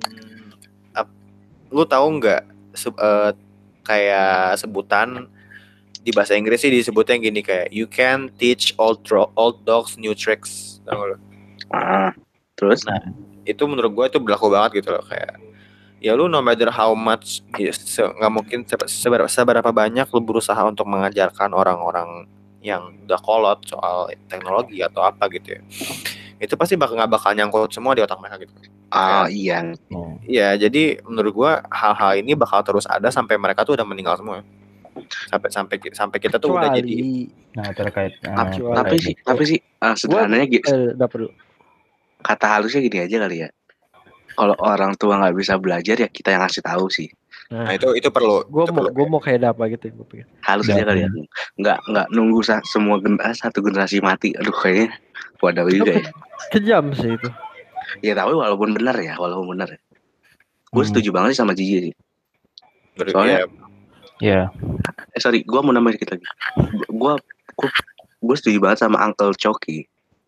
[0.94, 1.18] ap-
[1.70, 2.42] lu tahu nggak
[2.74, 3.32] se- eh,
[3.82, 5.26] kayak sebutan
[6.02, 9.06] di bahasa Inggris sih disebutnya gini kayak you can teach old
[9.38, 11.14] old dogs new tricks Tahu?
[11.70, 12.10] Ah,
[12.58, 12.82] terus?
[12.90, 12.98] Nah,
[13.46, 15.38] itu menurut gue itu berlaku banget gitu loh kayak
[16.02, 20.20] ya lu no matter how much ya, se- nggak mungkin se- seberapa, seberapa banyak lu
[20.20, 22.26] berusaha untuk mengajarkan orang-orang
[22.62, 25.62] yang udah kolot soal teknologi atau apa gitu ya.
[26.38, 28.54] Itu pasti bakal nggak bakal nyangkut semua di otak mereka gitu.
[28.90, 29.62] Ah iya.
[30.26, 34.42] Iya jadi menurut gua hal-hal ini bakal terus ada sampai mereka tuh udah meninggal semua.
[35.30, 39.14] Sampai sampai sampai kita tuh udah jadi Kecuali, Nah terkait eh, Tapi, Kecuali- tapi sih,
[39.22, 39.60] tapi sih
[39.96, 41.32] sederhananya eh, dapat dulu.
[42.22, 43.50] kata halusnya gini aja kali ya.
[44.32, 47.10] Kalau orang tua nggak bisa belajar ya kita yang ngasih tahu sih.
[47.48, 50.26] nah Nah, itu itu perlu gue mau gue mau kayak apa gitu yang gue pikir.
[50.42, 51.10] Aja kali ya.
[51.58, 54.32] Nggak nggak nunggu sa- semua gen ah, satu generasi mati.
[54.34, 54.96] Aduh kayaknya
[55.40, 56.04] wadah juga ya.
[56.54, 57.28] Kejam sih itu.
[58.00, 59.80] Ya tapi walaupun benar ya, walaupun benar ya.
[60.70, 60.90] Gue Hmm.
[60.90, 61.94] setuju banget sih sama Gigi sih.
[62.96, 63.48] Menurut- Soalnya- ya,
[64.22, 64.42] ya
[65.12, 66.24] Eh sorry, gue mau nambahin dikit lagi.
[66.88, 67.14] Gue
[67.52, 67.70] gue
[68.22, 69.84] gue setuju banget sama Uncle Choki.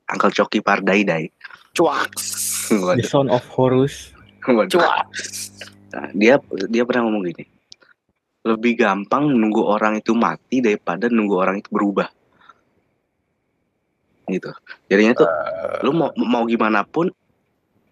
[0.05, 1.31] Uncle Choki Pardaidai.
[1.74, 2.26] Cuaks
[2.69, 4.13] The Son of Horus.
[4.45, 5.53] cuaks
[5.93, 6.41] Nah, dia
[6.74, 7.45] dia pernah ngomong gini.
[8.43, 12.09] Lebih gampang nunggu orang itu mati daripada nunggu orang itu berubah.
[14.26, 14.49] Gitu.
[14.89, 15.30] Jadinya tuh
[15.86, 17.13] lu mau mau gimana pun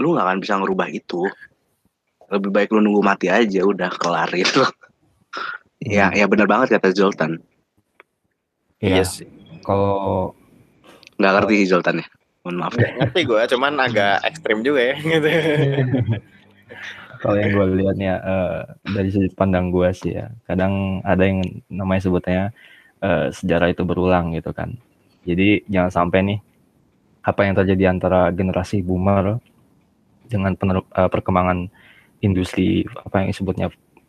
[0.02, 1.22] lu nggak akan bisa ngerubah itu.
[2.34, 4.66] Lebih baik lu nunggu mati aja udah kelar gitu.
[5.86, 7.38] ya, ya benar banget kata Zoltan.
[8.82, 10.34] iya Iya, sih Nggak kalau Oh.
[11.22, 12.08] ngerti Zoltan ya.
[12.42, 12.74] Mohon maaf.
[12.74, 15.30] ngerti gue cuman agak ekstrim juga ya gitu
[17.22, 22.02] kalau yang gue lihatnya eh, dari sudut pandang gue sih ya, kadang ada yang namanya
[22.10, 22.50] sebutnya
[22.98, 24.74] eh, sejarah itu berulang gitu kan.
[25.22, 26.40] Jadi jangan sampai nih
[27.22, 29.38] apa yang terjadi antara generasi boomer
[30.26, 31.70] dengan pener- eh, perkembangan
[32.26, 33.68] industri apa yang disebutnya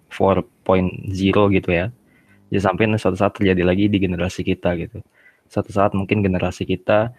[0.08, 1.92] 4.0 gitu ya.
[2.48, 5.04] Jangan sampai suatu saat terjadi lagi di generasi kita gitu.
[5.52, 7.12] Suatu saat mungkin generasi kita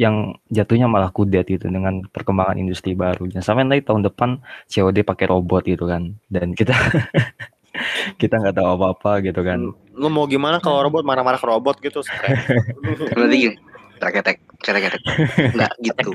[0.00, 3.28] yang jatuhnya malah kudet gitu dengan perkembangan industri baru.
[3.28, 4.40] Jangan sampai nanti tahun depan
[4.72, 6.72] COD pakai robot gitu kan dan kita
[8.20, 9.60] kita nggak tahu apa-apa gitu kan
[10.00, 12.00] lu mau gimana kalau robot marah-marah ke robot gitu.
[13.16, 13.56] Berarti gini.
[14.00, 15.02] Treketek, treketek.
[15.52, 16.08] Enggak gitu.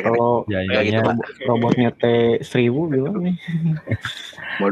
[0.00, 1.16] Kalau ya Kayak gitu, Pak.
[1.44, 3.36] robotnya T1000 gimana nih?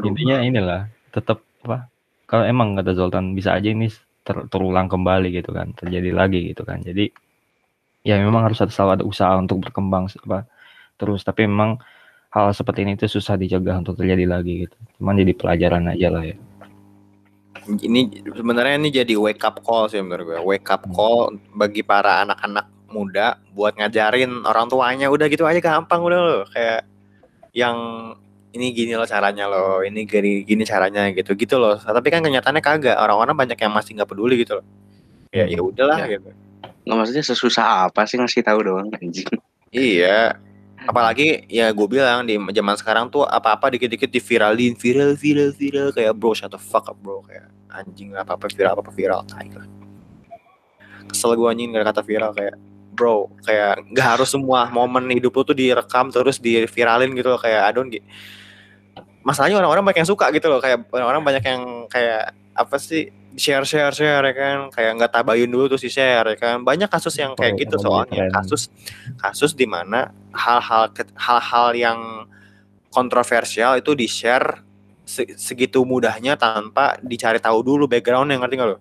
[0.08, 1.92] Intinya inilah tetap apa
[2.24, 3.92] kalau emang kata Zoltan bisa aja ini
[4.24, 7.10] ter- terulang kembali gitu kan terjadi lagi gitu kan jadi
[8.00, 10.48] ya memang harus ada selalu ada usaha untuk berkembang apa
[10.96, 11.24] terus.
[11.24, 11.80] Tapi memang
[12.30, 14.76] hal seperti ini itu susah dicegah untuk terjadi lagi gitu.
[15.00, 16.36] Cuman jadi pelajaran aja lah ya.
[17.70, 20.38] Ini sebenarnya ini jadi wake up call sih menurut gue.
[20.40, 25.12] Wake up call bagi para anak-anak muda buat ngajarin orang tuanya.
[25.12, 26.42] Udah gitu aja gampang udah loh.
[26.50, 26.88] Kayak
[27.52, 27.76] yang
[28.50, 31.36] ini gini loh caranya loh ini gini gini caranya gitu.
[31.36, 31.76] Gitu loh.
[31.76, 32.96] Tapi kan kenyataannya kagak.
[32.96, 34.66] Orang-orang banyak yang masih nggak peduli gitu loh.
[35.30, 36.18] Ya ya udahlah Ya.
[36.18, 36.30] gitu
[36.90, 39.30] Nggak maksudnya sesusah apa sih ngasih tahu doang anjing.
[39.70, 40.34] iya.
[40.82, 45.94] Apalagi ya gue bilang di zaman sekarang tuh apa-apa dikit-dikit diviralin viral viral viral.
[45.94, 47.22] Kayak bro shut the fuck up bro.
[47.22, 49.22] Kayak anjing apa apa viral apa apa viral.
[49.22, 49.66] Tai lah.
[51.06, 52.34] Kesel gue anjing gara kata viral.
[52.34, 52.58] Kayak
[52.90, 57.38] bro kayak nggak harus semua momen hidup lu tuh direkam terus diviralin gitu loh.
[57.38, 58.02] Kayak adon gitu
[59.20, 60.60] masalahnya orang-orang banyak yang suka gitu loh.
[60.64, 61.62] Kayak orang-orang banyak yang
[61.92, 64.58] kayak apa sih share share share ya kan?
[64.70, 66.62] Kayak nggak tabayun dulu terus di share ya kan?
[66.62, 68.26] Banyak kasus yang kayak Oh, gitu soalnya.
[68.32, 68.70] kasus
[69.16, 71.98] kasus di mana hal-hal hal-hal yang
[72.90, 74.62] kontroversial itu di share
[75.06, 78.78] se- segitu mudahnya tanpa dicari tahu dulu backgroundnya ngerti nggak lo?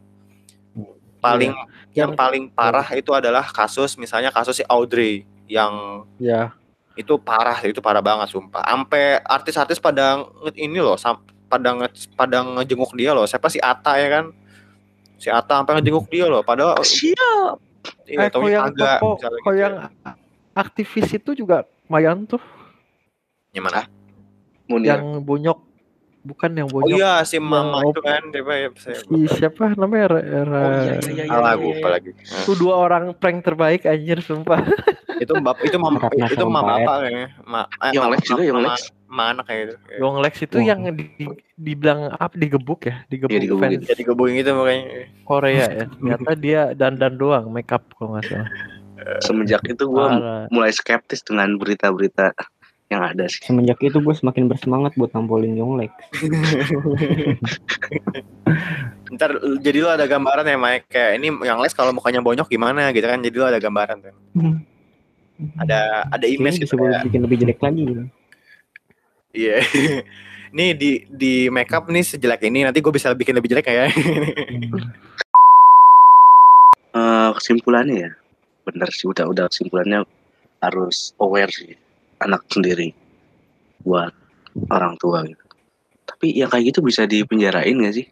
[1.20, 1.52] Paling
[1.94, 6.54] yang Yang- paling parah itu adalah kasus misalnya kasus si Audrey yang Ya,
[6.96, 8.64] itu parah itu parah banget sumpah.
[8.64, 10.24] Sampai artis-artis pada
[10.56, 10.96] ini loh
[11.50, 13.26] pada nge, pada ngejenguk dia loh.
[13.26, 14.26] Siapa si Ata ya kan
[15.20, 17.56] si Ata sampai ngejenguk dia loh padahal Siap.
[18.06, 19.60] iya eh, kalau yang kagak toko, kalau gitu.
[19.60, 19.74] yang
[20.54, 22.42] aktivis itu juga lumayan tuh,
[23.50, 23.86] Gimana?
[24.66, 24.94] Munir.
[24.94, 25.58] yang bonyok,
[26.22, 26.94] bukan yang oh bonyok.
[26.94, 30.04] iya si mama Yang itu kan siapa ya saya Si siapa namanya?
[30.06, 31.24] Era, era- Oh iya iya iya.
[31.24, 31.74] iya, iya, gue iya.
[31.74, 34.62] lupa lagi Itu dua orang prank terbaik anjir sumpah.
[35.18, 36.80] itu mbak itu mama itu mama Sarumpait.
[36.80, 38.56] apa kayaknya ma, eh, Yang mama- Lex juga, yang
[39.10, 40.66] anak kayak gitu Yong Lex itu Wah.
[40.70, 44.86] yang di, di- dibilang apa digebuk ya, digebuk, Iya, digebuk fans jadi gebungin gitu makanya
[45.26, 45.86] Korea ya.
[45.90, 48.50] Ternyata dia dandan doang, make up kalau nggak salah.
[49.26, 50.08] Semenjak itu gue
[50.54, 52.32] mulai skeptis dengan berita-berita
[52.90, 53.46] yang ada sih.
[53.46, 55.94] Semenjak itu gue semakin bersemangat buat nampolin Yonglek.
[59.10, 62.94] ntar jadi lo ada gambaran ya Mike kayak ini yang les kalau mukanya bonyok gimana
[62.94, 64.14] gitu kan jadi lo ada gambaran tuh
[65.58, 67.84] ada ada Kayaknya image bisa gitu gue kayak bikin lebih jelek lagi.
[69.32, 69.62] Iya
[70.54, 73.86] ini di di makeup nih sejelek ini nanti gue bisa bikin lebih jelek ya
[76.90, 78.12] Eh, kesimpulannya ya,
[78.66, 80.02] bener sih udah udah kesimpulannya
[80.58, 81.78] harus aware sih
[82.18, 82.98] anak sendiri
[83.80, 84.10] buat
[84.68, 85.38] orang tua gitu.
[86.04, 88.10] Tapi yang kayak gitu bisa dipenjarain gak sih?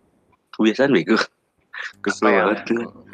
[0.53, 1.18] Kebiasaan bego.
[2.05, 2.45] kesel ya?
[2.45, 2.59] banget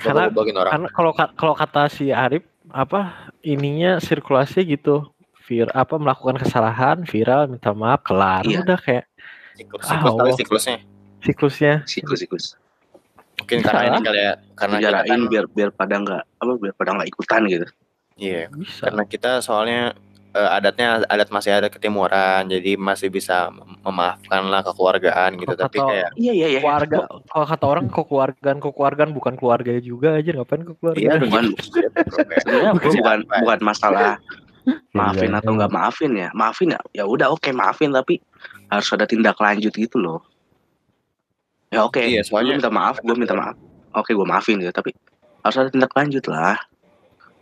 [0.03, 0.27] Karena-
[0.67, 5.12] Karena kalau ka- kalau kata si Arif apa ininya sirkulasi gitu.
[5.43, 8.43] Vir apa melakukan kesalahan, viral, minta maaf, kelar.
[8.43, 8.63] Iya.
[8.63, 9.05] Udah kayak
[9.53, 10.37] siklus Ah, siklus kali Allah.
[10.37, 10.77] siklusnya
[11.19, 11.73] siklusnya.
[11.85, 12.45] Siklus-siklus.
[13.33, 16.51] mungkin Bisa karena ini kali ya karena kita Penjarain kan biar biar pada nggak apa
[16.55, 17.65] biar pada nggak ikutan gitu.
[18.15, 18.81] iya Bisa.
[18.85, 19.81] karena kita soalnya
[20.31, 25.65] eh, adatnya adat masih ada ketimuran jadi masih bisa mem- memaafkan lah kekeluargaan gitu Kalau
[25.65, 26.59] tapi kata- kayak Iya iya iya.
[26.61, 31.43] keluarga kalau kata orang kekeluargaan kekeluargaan bukan keluarga juga aja ngapain iya kekeluargaan bukan
[32.37, 34.11] sebenarnya gue bukan bukan masalah
[34.97, 36.30] maafin Iya, atau nggak maafin ya?
[36.32, 36.80] Maafin ya?
[36.95, 38.20] Ya udah oke maafin tapi
[38.72, 40.24] harus ada tindak lanjut gitu loh.
[41.74, 41.99] Ya oke.
[41.99, 43.57] Iya, lu soalnya- minta maaf gue minta maaf.
[43.93, 44.95] Oke gue maafin gitu tapi
[45.43, 46.57] harus ada tindak lanjut lah.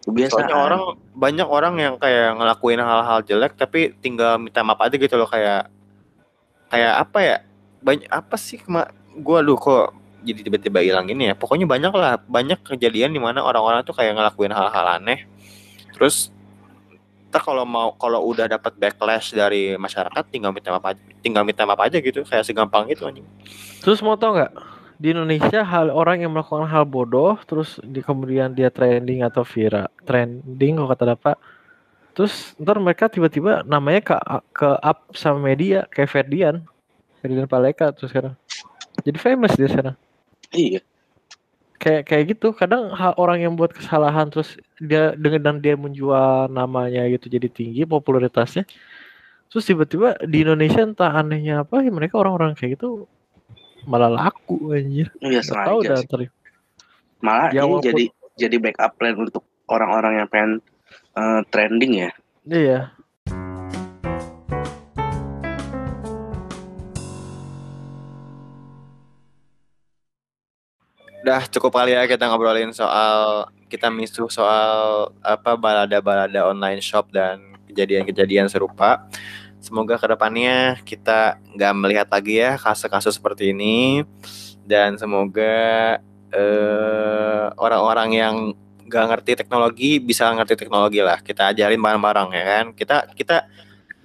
[0.02, 4.98] Kebiasaan Soalnya orang banyak orang yang kayak ngelakuin hal-hal jelek tapi tinggal minta maaf aja
[4.98, 5.70] gitu loh kayak
[6.74, 7.38] kayak apa ya?
[7.86, 8.90] Banyak apa sih kema
[9.22, 9.94] gua lu kok
[10.26, 11.38] jadi tiba-tiba hilang gini ya?
[11.38, 15.30] Pokoknya banyak lah banyak kejadian di mana orang-orang tuh kayak ngelakuin hal-hal aneh.
[15.94, 16.34] Terus
[17.32, 21.64] ntar kalau mau kalau udah dapat backlash dari masyarakat tinggal minta maaf aja tinggal minta
[21.64, 23.24] maaf aja gitu kayak segampang itu anjing.
[23.80, 24.52] Terus mau tau nggak
[25.00, 29.90] di Indonesia hal orang yang melakukan hal bodoh terus di kemudian dia trending atau viral
[30.06, 31.36] trending kalau kata dapat
[32.12, 34.16] terus ntar mereka tiba-tiba namanya ke
[34.52, 36.56] ke up sama media kayak Ferdian
[37.24, 38.36] Ferdian Paleka terus sekarang.
[39.02, 39.96] Jadi famous dia sekarang.
[40.52, 40.84] Iya
[41.82, 42.54] kayak kayak gitu.
[42.54, 47.84] Kadang orang yang buat kesalahan terus dia dengan dan dia menjual namanya gitu jadi tinggi
[47.90, 48.66] popularitasnya
[49.52, 53.10] terus tiba-tiba di Indonesia entah anehnya apa ya mereka orang-orang kayak gitu
[53.84, 55.12] malah laku anjir.
[55.20, 56.08] Iya Nggak tahu sengaja dah sih.
[56.08, 56.22] ntar
[57.20, 58.04] malah Ya, ini jadi
[58.40, 60.52] jadi backup plan untuk orang-orang yang pengen
[61.20, 62.12] eh, trending ya.
[62.48, 62.80] Iya
[71.22, 77.56] Udah cukup kali ya kita ngobrolin soal kita misuh soal apa balada-balada online shop dan
[77.70, 79.06] kejadian-kejadian serupa.
[79.62, 84.02] Semoga ke depannya kita nggak melihat lagi ya kasus-kasus seperti ini
[84.66, 86.02] dan semoga
[86.34, 88.36] eh, orang-orang yang
[88.90, 91.22] nggak ngerti teknologi bisa ngerti teknologi lah.
[91.22, 92.66] Kita ajarin bareng-bareng ya kan.
[92.74, 93.46] Kita kita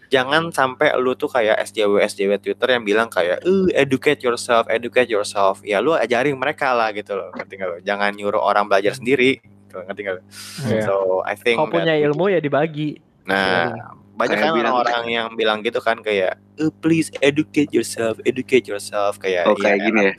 [0.09, 5.07] jangan sampai lu tuh kayak SJW SJW Twitter yang bilang kayak eh educate yourself educate
[5.07, 5.61] yourself.
[5.63, 9.39] Ya lu ajarin mereka lah gitu loh ngerti nggak lo jangan nyuruh orang belajar sendiri
[9.39, 10.17] gitu ngerti nggak
[10.65, 10.83] Iya.
[10.83, 12.99] so I think Kau punya ilmu ya dibagi.
[13.25, 13.75] nah
[14.13, 18.65] banyak Kayak kan bilang- orang-orang yang bilang gitu kan kayak "Eh, please educate yourself educate
[18.65, 19.19] yourself.
[19.19, 20.15] Kayak Oh, kayak iya, gini ya?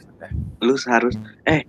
[0.60, 1.66] lu seharus eh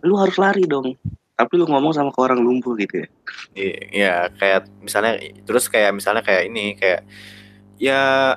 [0.00, 0.94] lu harus lari dong.
[1.34, 3.08] Tapi lu ngomong sama ke orang lumpuh gitu ya?
[3.52, 5.12] Iya, iya, kayak misalnya
[5.44, 7.04] terus kayak misalnya kayak ini kayak
[7.76, 8.36] ya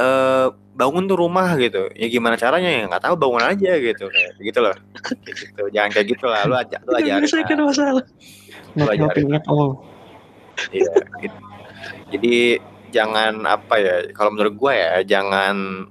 [0.00, 1.92] eh bangun tuh rumah gitu.
[1.92, 4.76] Ya gimana caranya ya nggak tahu bangun aja gitu kayak gitu loh.
[4.96, 5.62] Kayak gitu.
[5.72, 6.42] Jangan kayak gitu lah.
[6.48, 7.20] Lu aja lu ajarin.
[7.20, 7.66] menyelesaikan lah.
[7.68, 7.92] masalah
[8.76, 8.84] Lu
[9.50, 9.70] all.
[10.72, 10.92] Iya.
[11.20, 11.38] gitu.
[12.10, 12.36] Jadi
[12.90, 15.86] jangan apa ya kalau menurut gua ya jangan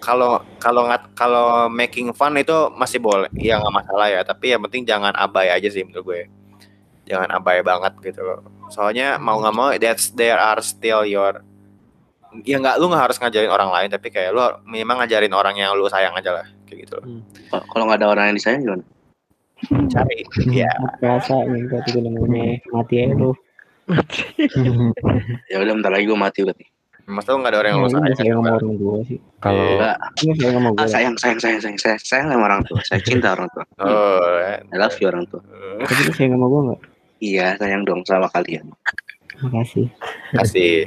[0.00, 4.64] kalau kalau nggak kalau making fun itu masih boleh ya nggak masalah ya tapi yang
[4.64, 6.20] penting jangan abai aja sih menurut gue
[7.04, 8.40] jangan abai banget gitu loh
[8.72, 11.44] soalnya mau nggak mau that's there are still your
[12.42, 15.74] ya nggak lu nggak harus ngajarin orang lain tapi kayak lu memang ngajarin orang yang
[15.74, 17.06] lu sayang aja lah kayak gitu loh
[17.50, 18.84] Oh, kalau nggak ada orang yang disayang gimana
[19.90, 23.34] cari ya Perasa gitu itu namanya mati aja lu.
[25.50, 26.64] ya udah bentar lagi gue mati berarti
[27.10, 29.18] maksudnya lu nggak ada orang Ya, yang lu lu sayang sayang sama orang tua sih.
[29.42, 29.96] Kalau Enggak.
[30.22, 30.86] Lu sayang sama ah, gue.
[30.86, 34.38] sayang sayang sayang sayang saya sayang sama orang tua saya cinta orang tua oh
[34.70, 35.42] I love you orang tua
[35.82, 36.80] Tapi lu sayang sama gue nggak?
[37.20, 38.70] iya sayang dong sama kalian
[39.40, 39.88] Makasih.
[40.32, 40.86] kasih